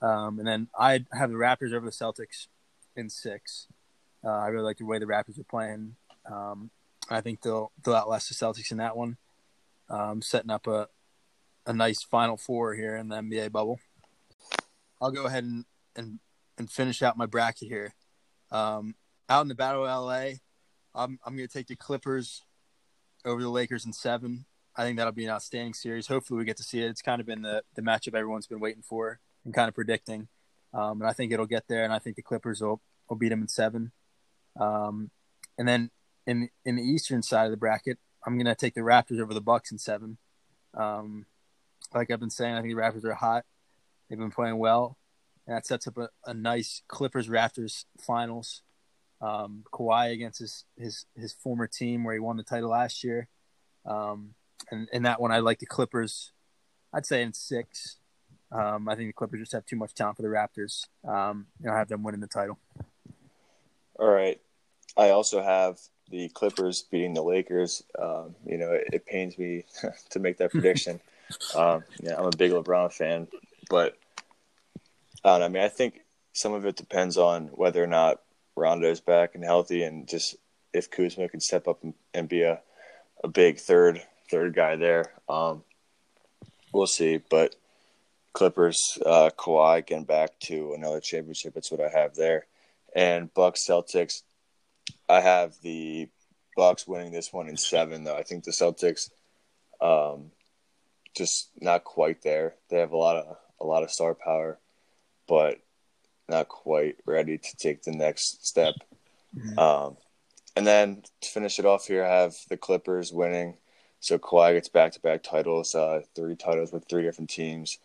um, 0.00 0.38
and 0.38 0.46
then 0.46 0.68
I 0.78 1.04
have 1.12 1.30
the 1.30 1.36
Raptors 1.36 1.72
over 1.72 1.86
the 1.86 1.92
Celtics 1.92 2.48
in 2.96 3.08
six. 3.08 3.66
Uh, 4.24 4.30
I 4.30 4.48
really 4.48 4.64
like 4.64 4.78
the 4.78 4.84
way 4.84 4.98
the 4.98 5.06
Raptors 5.06 5.38
are 5.38 5.44
playing. 5.44 5.96
Um, 6.30 6.70
I 7.10 7.20
think 7.20 7.42
they'll 7.42 7.72
they'll 7.82 7.94
outlast 7.94 8.28
the 8.28 8.34
Celtics 8.34 8.70
in 8.70 8.78
that 8.78 8.96
one, 8.96 9.16
um, 9.88 10.22
setting 10.22 10.50
up 10.50 10.66
a 10.66 10.88
a 11.66 11.72
nice 11.72 12.02
Final 12.02 12.36
Four 12.36 12.74
here 12.74 12.96
in 12.96 13.08
the 13.08 13.16
NBA 13.16 13.52
bubble. 13.52 13.80
I'll 15.00 15.10
go 15.10 15.26
ahead 15.26 15.44
and 15.44 15.64
and, 15.96 16.20
and 16.58 16.70
finish 16.70 17.02
out 17.02 17.16
my 17.18 17.26
bracket 17.26 17.68
here. 17.68 17.94
Um, 18.50 18.94
out 19.28 19.42
in 19.42 19.48
the 19.48 19.54
Battle 19.54 19.86
of 19.86 20.04
LA, 20.04 20.38
I'm 20.94 21.18
I'm 21.24 21.36
going 21.36 21.48
to 21.48 21.52
take 21.52 21.68
the 21.68 21.76
Clippers 21.76 22.42
over 23.24 23.40
the 23.40 23.48
Lakers 23.48 23.84
in 23.84 23.92
seven. 23.92 24.46
I 24.76 24.84
think 24.84 24.96
that'll 24.96 25.12
be 25.12 25.24
an 25.24 25.30
outstanding 25.30 25.74
series. 25.74 26.06
Hopefully, 26.06 26.38
we 26.38 26.44
get 26.44 26.56
to 26.56 26.62
see 26.62 26.80
it. 26.80 26.88
It's 26.88 27.02
kind 27.02 27.20
of 27.20 27.26
been 27.26 27.42
the 27.42 27.62
the 27.74 27.82
matchup 27.82 28.14
everyone's 28.14 28.46
been 28.46 28.60
waiting 28.60 28.82
for 28.82 29.20
and 29.44 29.54
kind 29.54 29.68
of 29.68 29.74
predicting. 29.74 30.28
Um, 30.74 31.02
and 31.02 31.10
I 31.10 31.12
think 31.12 31.32
it'll 31.32 31.46
get 31.46 31.68
there, 31.68 31.84
and 31.84 31.92
I 31.92 31.98
think 31.98 32.16
the 32.16 32.22
Clippers 32.22 32.60
will 32.60 32.80
will 33.08 33.16
beat 33.16 33.28
them 33.28 33.42
in 33.42 33.48
seven. 33.48 33.92
Um, 34.58 35.10
and 35.58 35.68
then 35.68 35.90
in 36.26 36.48
in 36.64 36.76
the 36.76 36.82
eastern 36.82 37.22
side 37.22 37.44
of 37.44 37.50
the 37.50 37.56
bracket, 37.56 37.98
I'm 38.26 38.38
gonna 38.38 38.54
take 38.54 38.74
the 38.74 38.80
Raptors 38.80 39.20
over 39.20 39.34
the 39.34 39.40
Bucks 39.40 39.70
in 39.70 39.78
seven. 39.78 40.18
Um, 40.74 41.26
like 41.94 42.10
I've 42.10 42.20
been 42.20 42.30
saying, 42.30 42.54
I 42.54 42.62
think 42.62 42.74
the 42.74 42.80
Raptors 42.80 43.04
are 43.04 43.14
hot. 43.14 43.44
They've 44.08 44.18
been 44.18 44.30
playing 44.30 44.58
well, 44.58 44.96
and 45.46 45.56
that 45.56 45.66
sets 45.66 45.86
up 45.86 45.98
a, 45.98 46.08
a 46.26 46.32
nice 46.32 46.82
Clippers 46.88 47.28
Raptors 47.28 47.84
finals. 48.00 48.62
Um, 49.20 49.64
Kawhi 49.72 50.12
against 50.12 50.40
his, 50.40 50.64
his 50.76 51.06
his 51.14 51.32
former 51.32 51.66
team 51.66 52.04
where 52.04 52.14
he 52.14 52.20
won 52.20 52.38
the 52.38 52.42
title 52.42 52.70
last 52.70 53.04
year. 53.04 53.28
Um, 53.84 54.34
and 54.70 54.88
in 54.92 55.02
that 55.02 55.20
one, 55.20 55.32
I 55.32 55.38
like 55.38 55.58
the 55.58 55.66
Clippers. 55.66 56.32
I'd 56.92 57.06
say 57.06 57.22
in 57.22 57.32
six. 57.32 57.96
Um, 58.50 58.88
I 58.88 58.94
think 58.94 59.08
the 59.08 59.14
Clippers 59.14 59.40
just 59.40 59.52
have 59.52 59.64
too 59.64 59.76
much 59.76 59.94
talent 59.94 60.16
for 60.16 60.22
the 60.22 60.28
Raptors. 60.28 60.86
Um, 61.08 61.46
you 61.60 61.66
know, 61.66 61.74
I 61.74 61.78
have 61.78 61.88
them 61.88 62.02
winning 62.02 62.20
the 62.20 62.26
title. 62.26 62.58
All 63.98 64.10
right. 64.10 64.40
I 64.96 65.10
also 65.10 65.42
have 65.42 65.78
the 66.10 66.28
Clippers 66.28 66.82
beating 66.82 67.14
the 67.14 67.22
Lakers. 67.22 67.82
Um, 67.98 68.34
you 68.44 68.58
know, 68.58 68.72
it, 68.72 68.88
it, 68.92 69.06
pains 69.06 69.38
me 69.38 69.64
to 70.10 70.18
make 70.18 70.36
that 70.38 70.50
prediction. 70.52 71.00
um, 71.56 71.82
yeah, 72.00 72.14
I'm 72.18 72.26
a 72.26 72.36
big 72.36 72.52
LeBron 72.52 72.92
fan, 72.92 73.26
but 73.70 73.96
I 75.24 75.30
don't 75.30 75.40
know. 75.40 75.46
I 75.46 75.48
mean, 75.48 75.62
I 75.62 75.68
think 75.68 76.00
some 76.34 76.52
of 76.52 76.66
it 76.66 76.76
depends 76.76 77.16
on 77.16 77.46
whether 77.48 77.82
or 77.82 77.86
not 77.86 78.20
Rondo's 78.54 79.00
back 79.00 79.34
and 79.34 79.42
healthy, 79.42 79.82
and 79.82 80.06
just 80.06 80.36
if 80.74 80.90
Kuzma 80.90 81.28
can 81.28 81.40
step 81.40 81.68
up 81.68 81.82
and, 81.82 81.94
and 82.12 82.28
be 82.28 82.42
a, 82.42 82.60
a 83.24 83.28
big 83.28 83.58
third 83.58 84.02
third 84.32 84.54
guy 84.54 84.76
there. 84.76 85.12
Um, 85.28 85.62
we'll 86.72 86.86
see, 86.86 87.20
but 87.30 87.54
Clippers, 88.32 88.98
uh, 89.04 89.30
Kawhi 89.36 89.86
getting 89.86 90.04
back 90.04 90.38
to 90.40 90.72
another 90.74 91.00
championship. 91.00 91.54
That's 91.54 91.70
what 91.70 91.80
I 91.80 91.88
have 91.88 92.16
there 92.16 92.46
and 92.94 93.32
Bucks 93.32 93.66
Celtics. 93.66 94.22
I 95.08 95.20
have 95.20 95.54
the 95.62 96.08
Bucks 96.56 96.86
winning 96.86 97.12
this 97.12 97.32
one 97.32 97.48
in 97.48 97.56
seven, 97.56 98.04
though. 98.04 98.16
I 98.16 98.22
think 98.22 98.44
the 98.44 98.50
Celtics, 98.50 99.10
um, 99.80 100.30
just 101.16 101.50
not 101.60 101.84
quite 101.84 102.22
there. 102.22 102.54
They 102.68 102.78
have 102.78 102.92
a 102.92 102.96
lot 102.96 103.16
of 103.16 103.36
a 103.60 103.64
lot 103.64 103.82
of 103.82 103.90
star 103.90 104.14
power, 104.14 104.58
but 105.28 105.60
not 106.28 106.48
quite 106.48 106.96
ready 107.06 107.38
to 107.38 107.56
take 107.56 107.82
the 107.82 107.92
next 107.92 108.46
step. 108.46 108.74
Mm-hmm. 109.36 109.58
Um, 109.58 109.96
and 110.56 110.66
then 110.66 111.02
to 111.22 111.28
finish 111.28 111.58
it 111.58 111.64
off 111.64 111.86
here, 111.86 112.04
I 112.04 112.22
have 112.22 112.34
the 112.48 112.56
Clippers 112.56 113.12
winning. 113.12 113.56
So 114.02 114.18
Kawhi 114.18 114.52
gets 114.52 114.68
back 114.68 114.92
to 114.92 115.00
back 115.00 115.22
titles, 115.22 115.74
uh, 115.74 116.02
three 116.14 116.36
titles 116.36 116.72
with 116.72 116.86
three 116.88 117.02
different 117.02 117.30
teams. 117.30 117.78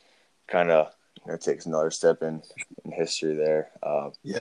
Kind 0.47 0.69
of 0.69 0.93
you 1.25 1.31
know, 1.31 1.37
takes 1.37 1.65
another 1.65 1.91
step 1.91 2.21
in, 2.21 2.41
in 2.83 2.91
history 2.91 3.35
there. 3.35 3.69
Um, 3.81 4.11
yeah 4.23 4.39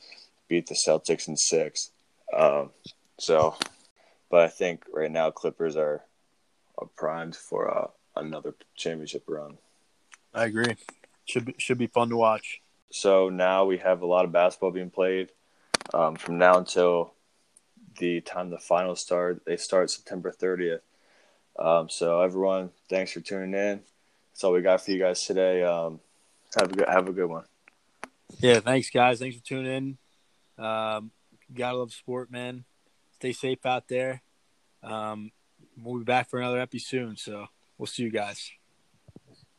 beat 0.48 0.66
the 0.66 0.74
Celtics 0.74 1.28
in 1.28 1.36
six. 1.36 1.90
Um, 2.36 2.70
so, 3.18 3.56
but 4.30 4.40
I 4.40 4.48
think 4.48 4.84
right 4.92 5.10
now 5.10 5.30
Clippers 5.30 5.76
are, 5.76 6.02
are 6.78 6.88
primed 6.96 7.36
for 7.36 7.72
uh, 7.72 7.88
another 8.14 8.54
championship 8.74 9.24
run. 9.26 9.58
I 10.34 10.44
agree. 10.44 10.76
Should 11.24 11.46
be, 11.46 11.54
should 11.58 11.78
be 11.78 11.86
fun 11.86 12.08
to 12.10 12.16
watch. 12.16 12.60
So 12.90 13.28
now 13.28 13.64
we 13.64 13.78
have 13.78 14.02
a 14.02 14.06
lot 14.06 14.24
of 14.24 14.32
basketball 14.32 14.70
being 14.70 14.90
played. 14.90 15.30
Um, 15.94 16.16
from 16.16 16.38
now 16.38 16.58
until 16.58 17.14
the 17.98 18.20
time 18.20 18.50
the 18.50 18.58
finals 18.58 19.00
start, 19.00 19.42
they 19.46 19.56
start 19.56 19.90
September 19.90 20.30
30th. 20.30 20.80
Um, 21.58 21.88
so 21.88 22.20
everyone, 22.20 22.70
thanks 22.88 23.12
for 23.12 23.20
tuning 23.20 23.54
in. 23.54 23.80
That's 24.32 24.44
all 24.44 24.52
we 24.52 24.62
got 24.62 24.84
for 24.84 24.90
you 24.90 24.98
guys 24.98 25.24
today. 25.24 25.62
Um, 25.62 26.00
have 26.58 26.72
a 26.72 26.74
good 26.74 26.88
have 26.88 27.08
a 27.08 27.12
good 27.12 27.26
one. 27.26 27.44
Yeah, 28.40 28.60
thanks 28.60 28.90
guys. 28.90 29.18
Thanks 29.18 29.36
for 29.36 29.44
tuning 29.44 29.98
in. 30.58 30.64
Um, 30.64 31.10
gotta 31.54 31.78
love 31.78 31.92
sport, 31.92 32.30
man. 32.30 32.64
Stay 33.14 33.32
safe 33.32 33.64
out 33.64 33.88
there. 33.88 34.22
Um, 34.82 35.30
we'll 35.76 35.98
be 35.98 36.04
back 36.04 36.28
for 36.28 36.38
another 36.38 36.60
episode 36.60 36.86
soon, 36.86 37.16
so 37.16 37.46
we'll 37.78 37.86
see 37.86 38.02
you 38.02 38.10
guys. 38.10 38.50